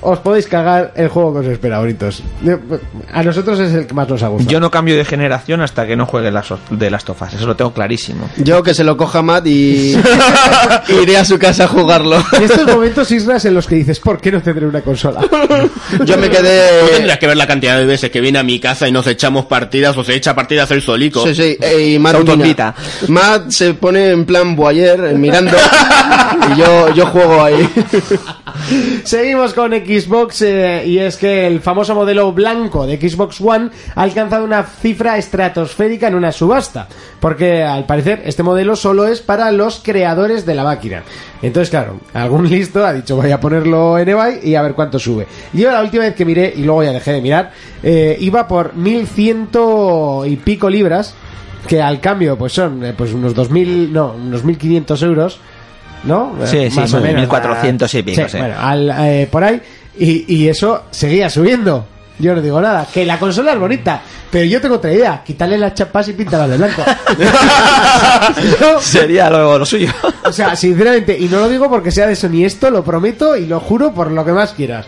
[0.00, 2.22] os podéis cagar el juego que os espera, ahoritos.
[3.12, 4.50] A nosotros es el que más nos ha gustado.
[4.50, 7.56] Yo no cambio de generación hasta que no juegue las de las tofas, eso lo
[7.56, 8.28] tengo clarísimo.
[8.36, 9.96] Yo que se lo coja Matt y
[11.02, 12.16] iré a su casa a jugarlo.
[12.32, 15.20] En estos momentos, Isras, en los que dices, ¿por qué no tendré una consola?
[16.04, 16.88] Yo me Tú quedé...
[16.92, 19.46] tendrías que ver la cantidad de veces que viene a mi casa y nos echamos
[19.46, 21.26] partidas o se echa partidas el solico.
[21.26, 22.16] Sí, sí, y Matt.
[23.08, 25.56] Matt se pone en plan boyer eh, mirando
[26.54, 27.68] y yo, yo juego ahí.
[29.04, 34.02] Seguimos con Xbox eh, y es que el famoso modelo blanco de Xbox One ha
[34.02, 36.88] alcanzado una cifra estratosférica en una subasta,
[37.20, 41.02] porque al parecer este modelo solo es para los creadores de la máquina.
[41.42, 44.98] Entonces, claro, algún listo ha dicho voy a ponerlo en eBay y a ver cuánto
[44.98, 45.26] sube.
[45.52, 47.50] Yo la última vez que miré, y luego ya dejé de mirar,
[47.82, 49.48] eh, iba por 1100
[50.26, 51.14] y pico libras,
[51.66, 55.38] que al cambio pues son eh, pues unos 2000, no, unos 1500 euros.
[56.04, 56.34] ¿No?
[56.44, 57.22] Sí, Eh, sí, más o sí, menos.
[57.22, 58.36] 1400 y pico, sí.
[58.36, 59.58] bueno, al- eh, por ahí.
[59.98, 61.86] Y, y eso seguía subiendo.
[62.18, 62.86] Yo no digo nada.
[62.92, 64.02] Que la consola es bonita.
[64.30, 65.22] Pero yo tengo otra idea.
[65.24, 66.82] Quitarle las chapas y pintarlas de blanco.
[68.60, 69.88] No, Sería lo, lo suyo.
[70.24, 73.46] o sea, sinceramente, y no lo digo porque sea de Sony esto, lo prometo y
[73.46, 74.86] lo juro por lo que más quieras.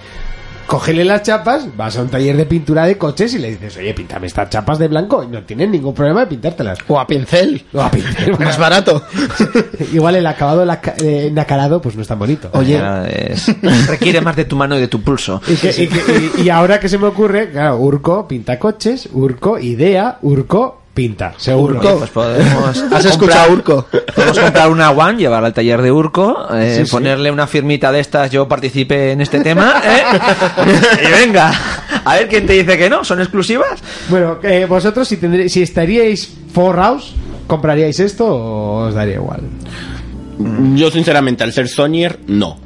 [0.67, 3.95] Cógele las chapas, vas a un taller de pintura de coches y le dices, oye,
[3.95, 5.23] píntame estas chapas de blanco.
[5.23, 6.79] Y no tienen ningún problema de pintártelas.
[6.89, 7.65] O a pincel.
[7.73, 8.47] O a pincel, bueno.
[8.47, 9.03] Más barato.
[9.93, 10.67] Igual el acabado
[10.99, 12.51] eh, nacarado, pues no es tan bonito.
[12.53, 12.81] Oye.
[13.09, 13.47] Es-
[13.89, 15.41] requiere más de tu mano y de tu pulso.
[15.47, 19.09] Y, que- y que- y- y ahora que se me ocurre, claro, Urco pinta coches,
[19.13, 21.77] Urco idea, Urco pinta, seguro.
[21.77, 21.99] Urco.
[21.99, 23.87] Pues podemos ¿Has escuchado Urco?
[24.15, 26.91] Podemos comprar una One, llevarla al taller de Urco, eh, Sí, sí.
[26.91, 31.07] ponerle una firmita de estas, yo participé en este tema, ¿eh?
[31.07, 31.53] y venga,
[32.03, 33.79] a ver quién te dice que no, son exclusivas.
[34.09, 37.15] Bueno, eh, vosotros si tendréis, si estaríais forraos,
[37.47, 39.43] ¿compraríais esto o os daría igual?
[40.75, 42.59] Yo sinceramente al ser Sonyer, no.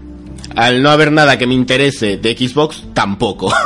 [0.55, 3.53] Al no haber nada que me interese de Xbox, tampoco.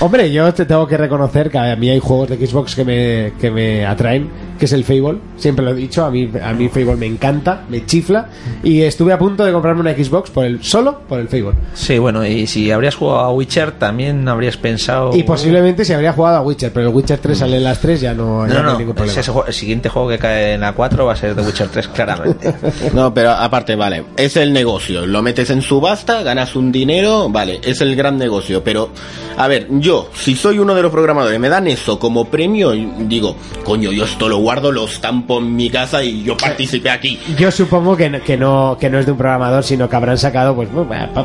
[0.00, 3.32] Hombre, yo te tengo que reconocer que a mí hay juegos de Xbox que me,
[3.40, 4.28] que me atraen,
[4.58, 7.62] que es el Fable, siempre lo he dicho, a mí, a mí Fable me encanta,
[7.70, 8.28] me chifla,
[8.62, 11.52] y estuve a punto de comprarme una Xbox por el, solo por el Fable.
[11.74, 15.16] Sí, bueno, y si habrías jugado a Witcher, también habrías pensado...
[15.16, 18.00] Y posiblemente se habría jugado a Witcher, pero el Witcher 3 sale en las 3,
[18.00, 19.20] ya no, ya No, no hay no, ningún ese problema.
[19.20, 21.40] es el juego- el siguiente juego que cae en la 4 va a ser The
[21.42, 22.54] Witcher 3, claramente.
[22.92, 25.06] No, pero aparte, vale, es el negocio.
[25.06, 28.62] Lo metes en subasta, ganas un dinero, vale, es el gran negocio.
[28.62, 28.90] Pero,
[29.36, 32.86] a ver, yo, si soy uno de los programadores, me dan eso como premio, y
[33.00, 37.18] digo, coño, yo esto lo guardo, lo estampo en mi casa y yo participé aquí.
[37.38, 40.18] Yo supongo que no, que no, que no es de un programador, sino que habrán
[40.18, 40.68] sacado, pues,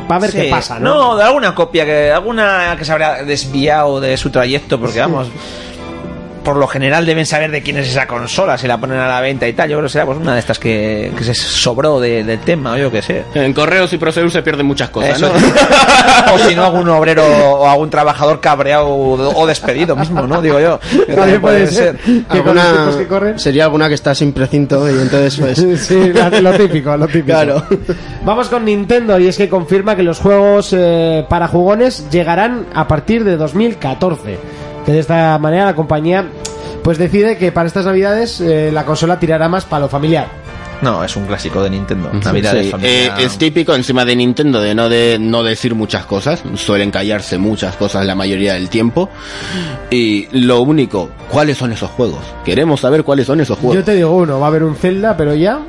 [0.07, 1.15] para ver qué pasa, ¿no?
[1.15, 5.27] de alguna copia, que alguna que se habrá desviado de su trayecto, porque vamos...
[6.43, 9.21] por lo general deben saber de quién es esa consola, si la ponen a la
[9.21, 9.69] venta y tal.
[9.69, 12.73] Yo creo que será pues, una de estas que, que se sobró de- del tema,
[12.73, 13.23] o yo qué sé.
[13.33, 15.27] En correos y Prosegur se pierden muchas cosas, Eso.
[15.33, 15.33] ¿no?
[16.33, 20.41] o si no, algún obrero o algún trabajador cabreado o despedido mismo, ¿no?
[20.41, 20.79] Digo yo.
[21.05, 21.97] Que También puede ser.
[22.29, 23.39] Alguna- que corren.
[23.39, 25.81] sería alguna que está sin precinto y entonces pues...
[25.87, 26.11] Sí,
[26.41, 27.25] lo típico, lo típico.
[27.27, 27.63] Claro.
[28.23, 32.87] Vamos con Nintendo y es que confirma que los juegos eh, para jugones llegarán a
[32.87, 34.37] partir de 2014.
[34.85, 36.25] Que de esta manera la compañía
[36.83, 40.40] pues decide que para estas navidades eh, la consola tirará más para lo familiar.
[40.81, 42.09] No, es un clásico de Nintendo.
[42.23, 43.17] Navidades, Sí, familia.
[43.17, 47.37] eh, es típico encima de Nintendo de no de no decir muchas cosas, suelen callarse
[47.37, 49.09] muchas cosas la mayoría del tiempo.
[49.89, 52.21] Y lo único, ¿cuáles son esos juegos?
[52.45, 53.85] Queremos saber cuáles son esos Yo juegos.
[53.85, 55.59] te digo uno, va a haber un Zelda, pero ya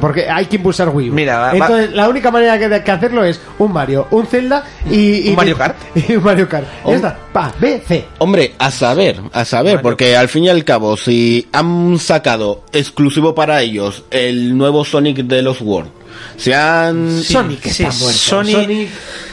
[0.00, 1.10] porque hay que impulsar Wii.
[1.10, 1.14] U.
[1.14, 4.26] Mira, va- va- entonces la única manera que, de que hacerlo es un Mario, un
[4.26, 5.76] Zelda y, y Un Mario Kart.
[6.08, 6.66] y un Mario Kart.
[6.86, 8.04] Ya está, pa, B, C.
[8.18, 13.34] Hombre, a saber, a saber, porque al fin y al cabo, si han sacado exclusivo
[13.34, 15.90] para ellos el nuevo Sonic de los World,
[16.36, 17.22] se han...
[17.22, 18.18] Sonic Sí, está muerto.
[18.18, 18.88] Sony Sonic-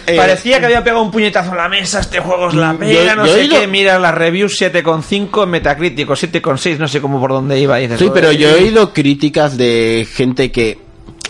[0.08, 3.16] Eh, parecía que había pegado un puñetazo en la mesa, este juego es la pega,
[3.16, 6.88] no yo he sé oído- qué, mira las reviews 7,5 en Metacritic o 7,6, no
[6.88, 7.80] sé cómo por dónde iba.
[7.80, 10.80] y dices, Sí, pero yo he oído críticas de gente que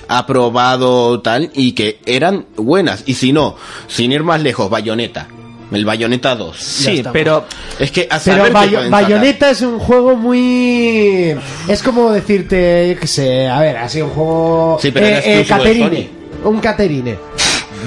[0.07, 3.03] ha probado tal y que eran buenas.
[3.05, 3.57] Y si no,
[3.87, 5.27] sin ir más lejos, Bayonetta.
[5.71, 6.57] El Bayonetta 2.
[6.57, 7.45] Sí, pero
[7.79, 8.89] Es que a Pero Bayo-.
[8.89, 11.35] Bayonetta es un juego muy...
[11.67, 14.77] Es como decirte, yo qué sé, a ver, así un juego...
[14.81, 16.09] Sí, pero no es exclusivo de Caterine.
[16.43, 17.17] Un Caterine.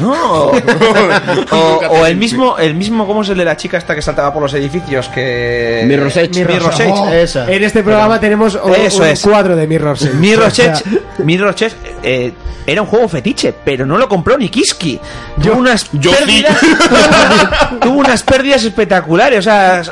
[0.01, 0.51] No.
[1.51, 4.33] o, o el mismo, el mismo, ¿cómo es el de la chica esta que saltaba
[4.33, 5.09] por los edificios?
[5.09, 5.85] Que.
[5.87, 6.45] Mirror's Edge.
[6.47, 6.93] Mirror's Edge.
[6.93, 7.51] Oh, esa.
[7.51, 9.23] En este programa tenemos un, Eso un es.
[9.23, 10.15] cuadro de Mirror's Edge.
[10.15, 10.83] Mirror's Edge,
[11.19, 12.33] Mirror's Edge, eh,
[12.67, 14.99] era un juego fetiche, pero no lo compró ni Kiski.
[15.43, 16.17] Tuvo unas yo sí.
[16.19, 16.59] pérdidas,
[17.81, 19.41] tuvo unas pérdidas espectaculares.
[19.41, 19.83] O sea,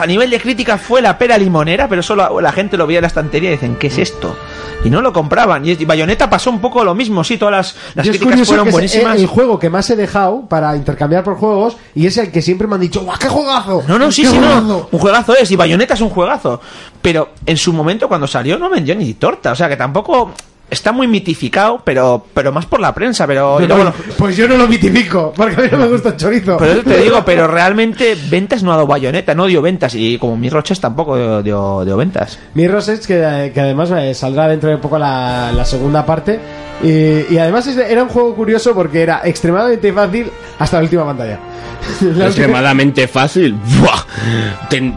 [0.00, 3.02] a nivel de crítica fue la pera limonera, pero solo la gente lo veía en
[3.02, 4.36] la estantería y dicen, ¿qué es esto?
[4.82, 5.64] Y no lo compraban.
[5.66, 8.68] Y Bayonetta pasó un poco lo mismo, sí, todas las, las Yo críticas fueron que
[8.70, 9.16] es buenísimas.
[9.18, 12.66] el juego que más he dejado para intercambiar por juegos y es el que siempre
[12.66, 13.82] me han dicho ¡guau, qué juegazo!
[13.86, 14.88] No, no, sí, ¡Qué sí, no.
[14.90, 16.60] Un juegazo es, y Bayonetta es un juegazo.
[17.02, 19.52] Pero en su momento, cuando salió, no vendió ni torta.
[19.52, 20.32] O sea, que tampoco
[20.70, 23.26] está muy mitificado, pero, pero más por la prensa.
[23.26, 26.16] Pero, y luego Pues yo no lo mitifico, porque a mí no me gusta el
[26.16, 26.56] chorizo.
[26.56, 29.94] pero eso te digo, pero realmente ventas no ha dado Bayonetta, no dio ventas.
[29.94, 32.38] Y como mis roches tampoco dio, dio, dio ventas.
[32.54, 36.38] Mirror's Edge, que, que además eh, saldrá dentro de poco la, la segunda parte.
[36.82, 41.38] Y, y además era un juego curioso porque era extremadamente fácil hasta la última pantalla.
[42.26, 43.52] Extremadamente fácil.
[43.54, 44.04] Buah.
[44.68, 44.96] Ten-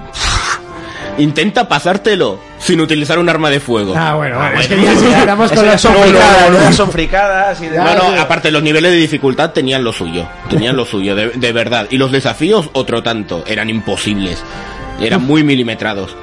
[1.17, 3.93] Intenta pasártelo sin utilizar un arma de fuego.
[3.95, 5.01] Ah, bueno, bueno, es que bueno.
[5.09, 6.63] ya estamos con las son no, no, fricadas, no, no.
[6.63, 7.95] ya son fricadas y demás.
[7.95, 11.51] No, no, aparte los niveles de dificultad tenían lo suyo, tenían lo suyo, de, de
[11.51, 11.87] verdad.
[11.91, 14.43] Y los desafíos, otro tanto, eran imposibles,
[15.01, 16.15] eran muy milimetrados.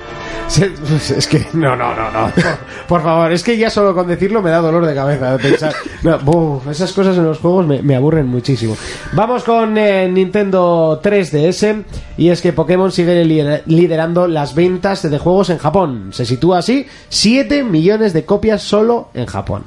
[0.48, 0.72] Se-
[1.16, 2.30] Es que, no, no, no, no.
[2.32, 2.44] Por,
[2.88, 5.72] por favor, es que ya solo con decirlo me da dolor de cabeza de pensar.
[6.02, 8.76] No, buf, esas cosas en los juegos me, me aburren muchísimo.
[9.12, 11.84] Vamos con eh, Nintendo 3DS.
[12.16, 16.10] Y es que Pokémon sigue lider- liderando las ventas de juegos en Japón.
[16.12, 19.62] Se sitúa así: 7 millones de copias solo en Japón.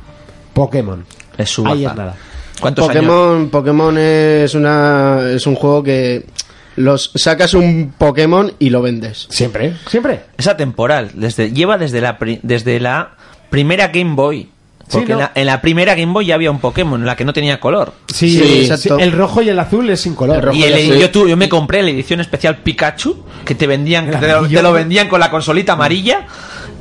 [0.54, 1.06] Pokémon.
[1.38, 2.16] Es su Ahí es nada.
[2.60, 3.06] ¿Cuántos años?
[3.06, 6.26] Pokémon, Pokémon es una es un juego que
[6.76, 9.28] los sacas un Pokémon y lo vendes.
[9.30, 10.22] Siempre, siempre.
[10.38, 11.12] Es atemporal.
[11.14, 13.12] Desde, lleva desde la, pri- desde la
[13.50, 14.50] primera Game Boy.
[14.92, 15.14] Porque Sí, ¿no?
[15.14, 17.32] en, la, en la primera Game Boy ya había un Pokémon, en la que no
[17.32, 17.94] tenía color.
[18.14, 19.00] Sí, Sí, sí, exacto.
[19.00, 20.36] el rojo y el azul es sin color.
[20.38, 21.12] El rojo Y el- y azul.
[21.24, 24.60] yo, yo me compré la edición especial Pikachu, que te vendían, que te, lo- amarillo.
[24.60, 26.28] te lo vendían con la consolita amarilla.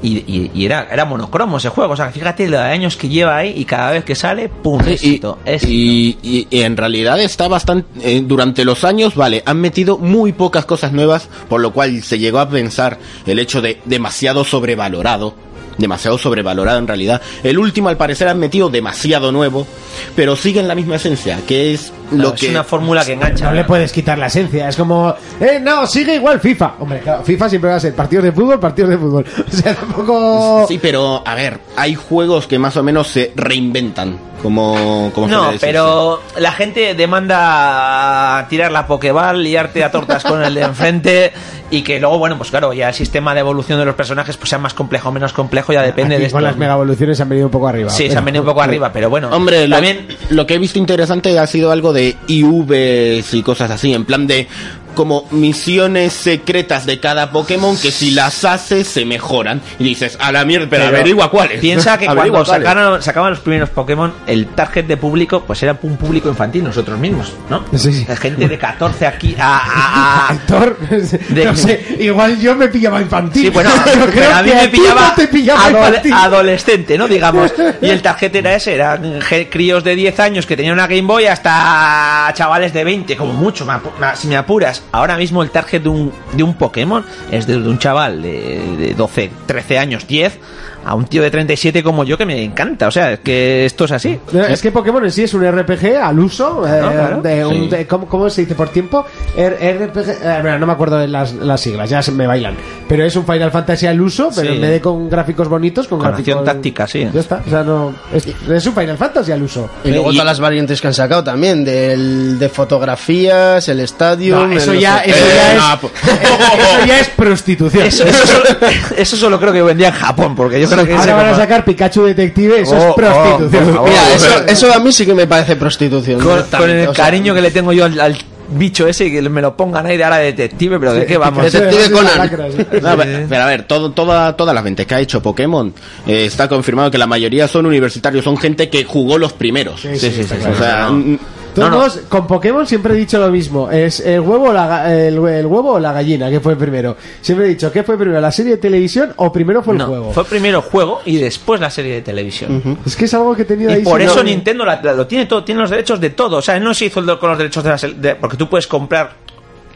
[0.03, 1.93] Y, y- y era, era monocromo ese juego.
[1.93, 4.81] O sea, fíjate los años que lleva ahí y cada vez que sale, ¡pum!
[4.87, 5.39] Éxito,
[5.69, 7.87] y- y- y en realidad está bastante...
[8.03, 12.19] eh, durante los años, vale, han metido muy pocas cosas nuevas, por lo cual se
[12.19, 15.35] llegó a pensar el hecho de demasiado sobrevalorado.
[15.79, 17.21] Demasiado sobrevalorado en realidad.
[17.43, 19.67] El último al parecer han metido demasiado nuevo,
[20.15, 22.47] pero siguen la misma esencia, que es lo Claro, que...
[22.47, 23.47] Es una fórmula que engancha.
[23.47, 24.69] No le puedes quitar la esencia.
[24.69, 26.75] Es como, eh, no, sigue igual FIFA.
[26.79, 29.25] Hombre, claro, FIFA siempre va a ser partidos de fútbol, partidos de fútbol.
[29.53, 30.67] O sea, tampoco.
[30.69, 35.53] Sí, pero a ver, hay juegos que más o menos se reinventan, como, como No,
[35.61, 41.33] pero la gente demanda tirar la Pokéball, liarte a tortas con el de enfrente
[41.71, 44.51] y que luego, bueno, pues claro, ya el sistema de evolución de los personajes pues
[44.51, 46.37] sea más complejo o menos complejo, ya depende Aquí de esto.
[46.37, 47.91] con las mega evoluciones se han venido un poco arriba.
[47.91, 49.31] Sí, se han venido un poco arriba, pero bueno.
[49.31, 53.71] Hombre, lo, también lo que he visto interesante ha sido algo de IVs y cosas
[53.71, 54.49] así, en plan de
[54.95, 59.61] como misiones secretas de cada Pokémon que si las haces se mejoran.
[59.79, 61.61] Y dices, a la mierda, pero, Pero averigua cuáles.
[61.61, 65.97] Piensa que cuando sacaron, sacaban los primeros Pokémon, el target de público, pues era un
[65.97, 67.65] público infantil, nosotros mismos, ¿no?
[67.77, 68.07] Sí, sí.
[68.17, 69.59] Gente de 14 aquí a.
[69.59, 73.43] a- a- Héctor, De- no sé, igual yo me pillaba infantil.
[73.45, 76.13] Sí, bueno, Yo creo pero a mí que me pillaba, no te pillaba adole- infantil.
[76.15, 77.09] adolescente, ¿no?
[77.09, 77.53] Digamos.
[77.81, 79.21] Y el target era ese, eran
[79.51, 83.65] críos de 10 años que tenían una Game Boy hasta chavales de 20, como mucho,
[83.67, 84.82] me apu- me- si me apuras.
[84.91, 88.95] Ahora mismo el target de un, de un Pokémon es de, un chaval de, de
[88.95, 90.39] 12, 13 años, 10,
[90.85, 92.89] a un tío de 37 como yo que me encanta.
[92.89, 94.19] O sea, es que esto es así.
[94.49, 97.23] Es que Pokémon en sí es un RPG al uso, eh, claro.
[97.23, 97.69] de un- Sí.
[97.69, 99.05] de- ¿cómo, cómo se dice por tiempo?
[99.37, 102.55] R- RPG, eh, mira, no me acuerdo de las, las siglas, ya se me bailan.
[102.89, 104.55] Pero es un Final Fantasy al uso, pero Sí.
[104.57, 106.29] en vez de con gráficos bonitos, con, Con gráficos...
[106.37, 107.09] acción táctica, sí.
[107.13, 107.95] Ya está, o sea, no...
[108.13, 109.69] Es, es un Final Fantasy al uso.
[109.85, 114.47] Y luego Y- todas las variantes que han sacado también, del, de fotografías, el estadio...
[114.47, 115.89] No, eso ya, eso ya Eh, es, no,
[116.79, 117.87] eso ya es prostitución.
[117.87, 118.45] Eso, eso, solo,
[118.97, 122.61] eso solo creo que vendía en Japón, porque yo Ahora van a sacar Pikachu Detective,
[122.61, 123.75] eso Oh, es oh, prostitución.
[123.75, 123.89] favor.
[123.89, 126.21] Mira, eso, eso a mí sí que me parece prostitución.
[126.21, 128.17] con, con el o sea, cariño que le tengo yo al, al
[128.55, 131.17] bicho ese y que me lo pongan ahí de ahora de detective, pero ¿de qué
[131.17, 131.45] vamos?
[131.53, 132.19] Detective Conan.
[132.19, 132.59] lacra, sí.
[132.83, 135.73] No, pero, pero a ver, todo, toda, todas las ventas que ha hecho Pokémon
[136.07, 139.81] eh, está confirmado que la mayoría son universitarios, son gente que jugó los primeros.
[139.81, 141.19] Sí, sí, O sea, mm,
[141.55, 141.77] Todos No, no.
[141.83, 143.71] modos, con Pokémon siempre he dicho lo mismo.
[143.71, 146.97] Es el huevo, o la, el, el huevo o la gallina, que fue primero.
[147.21, 148.21] Siempre he dicho, ¿qué fue primero?
[148.21, 150.13] ¿La serie de televisión o primero fue el No, juego?
[150.13, 152.79] fue primero el juego y después la serie de televisión.
[152.87, 153.83] Es que es algo que he tenido Y ahí.
[153.83, 156.39] por eso no, Nintendo la- la- lo tiene todo, tiene los derechos de todo.
[156.39, 158.49] O sea, él no se hizo el con los derechos de la de- porque tú
[158.49, 159.13] puedes comprar.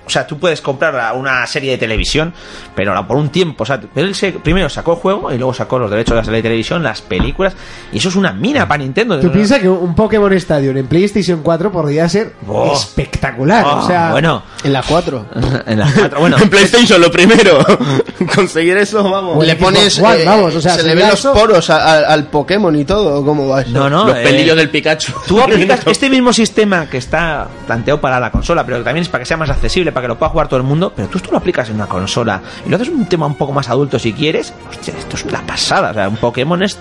[0.06, 2.32] O sea, tú puedes comprar a una serie de televisión,
[2.74, 3.64] pero ahora por un tiempo.
[3.64, 6.24] O sea, él se- primero sacó el juego y luego sacó los derechos de la
[6.24, 7.54] serie de televisión, las películas.
[7.92, 9.18] Y eso es una mina para Nintendo.
[9.20, 12.72] Tú piensas que un Pokémon Stadium en PlayStation 4 podría ser Oh.
[12.72, 13.64] espectacular.
[13.66, 15.26] Ah, o sea, bueno, En la 4.
[15.66, 16.36] en las cuatro, bueno.
[16.42, 17.58] en PlayStation lo primero.
[18.34, 19.44] Conseguir eso, vamos.
[19.46, 19.98] Le pones.
[19.98, 22.84] One, eh, vamos, o sea, se le ven los poros a- a- al Pokémon y
[22.84, 23.24] todo.
[23.24, 23.70] ¿Cómo va eso?
[23.70, 24.06] No, no.
[24.08, 25.12] los eh, pelillos del Pikachu.
[25.26, 29.08] Tú aplicas este mismo sistema que está planteado para la consola, pero que también es
[29.08, 31.16] para que sea más accesible, para que lo pueda jugar todo el mundo, pero tú
[31.16, 33.98] esto lo aplicas en una consola y lo haces un tema un poco más adulto
[33.98, 34.52] si quieres.
[34.68, 35.90] Hostia, esto es una pasada.
[35.92, 36.76] O sea, un Pokémon es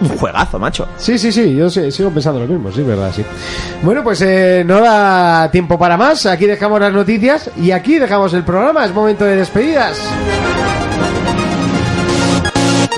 [0.00, 0.88] un juegazo, macho.
[0.96, 3.24] Sí, sí, sí, yo sí- sigo pensando lo mismo, sí, verdad, sí.
[3.82, 6.26] Bueno, pues eh, no da tiempo para más.
[6.26, 8.84] Aquí dejamos las noticias y aquí dejamos el programa.
[8.84, 9.96] Es momento de despedidas.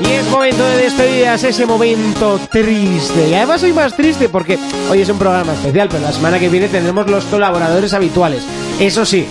[0.01, 3.29] Y es momento de despedidas, ese momento triste.
[3.29, 4.59] Y además soy más triste porque
[4.91, 8.43] hoy es un programa especial, pero la semana que viene tendremos los colaboradores habituales.
[8.79, 9.27] Eso sí,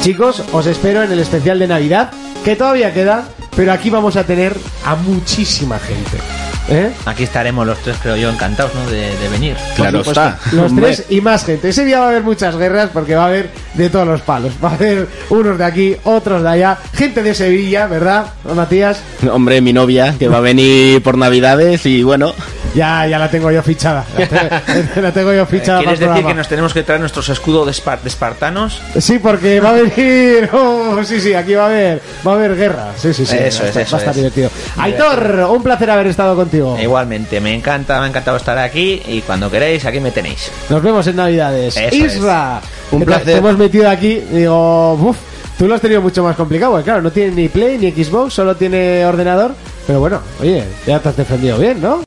[0.00, 2.10] chicos, os espero en el especial de Navidad,
[2.44, 6.39] que todavía queda, pero aquí vamos a tener a muchísima gente.
[6.68, 6.92] ¿Eh?
[7.06, 8.88] Aquí estaremos los tres, creo yo, encantados ¿no?
[8.90, 9.56] de, de venir.
[9.74, 10.38] Claro está.
[10.52, 11.68] Los tres y más gente.
[11.70, 14.52] Ese día va a haber muchas guerras porque va a haber de todos los palos.
[14.62, 19.00] Va a haber unos de aquí, otros de allá, gente de Sevilla, ¿verdad, ¿No, Matías?
[19.30, 22.32] Hombre, mi novia, que va a venir por Navidades y bueno,
[22.74, 24.04] Ya, ya la tengo yo fichada.
[24.16, 25.80] La tengo, la tengo yo fichada.
[25.80, 28.08] Eh, ¿Quieres para el decir que nos tenemos que traer nuestros escudos de, espar- de
[28.08, 28.80] espartanos?
[28.98, 30.48] Sí, porque va a venir.
[30.62, 32.88] Oh, sí, sí, aquí va a haber, va a haber guerra.
[32.96, 33.36] Sí, sí, sí.
[33.36, 34.16] Eso va es, estar- eso va a estar es.
[34.16, 34.50] divertido.
[34.76, 36.49] Aitor, un placer haber estado contigo.
[36.80, 40.50] Igualmente, me encanta, me ha encantado estar aquí y cuando queréis, aquí me tenéis.
[40.68, 41.76] Nos vemos en Navidades.
[41.76, 43.24] Eso Isra, Un te- placer.
[43.26, 44.16] Te hemos metido aquí.
[44.30, 45.16] Digo, uff,
[45.58, 46.72] tú lo has tenido mucho más complicado.
[46.72, 49.54] porque, claro, no tiene ni Play ni Xbox, solo tiene ordenador.
[49.86, 51.98] Pero bueno, oye, ya te has defendido bien, ¿no?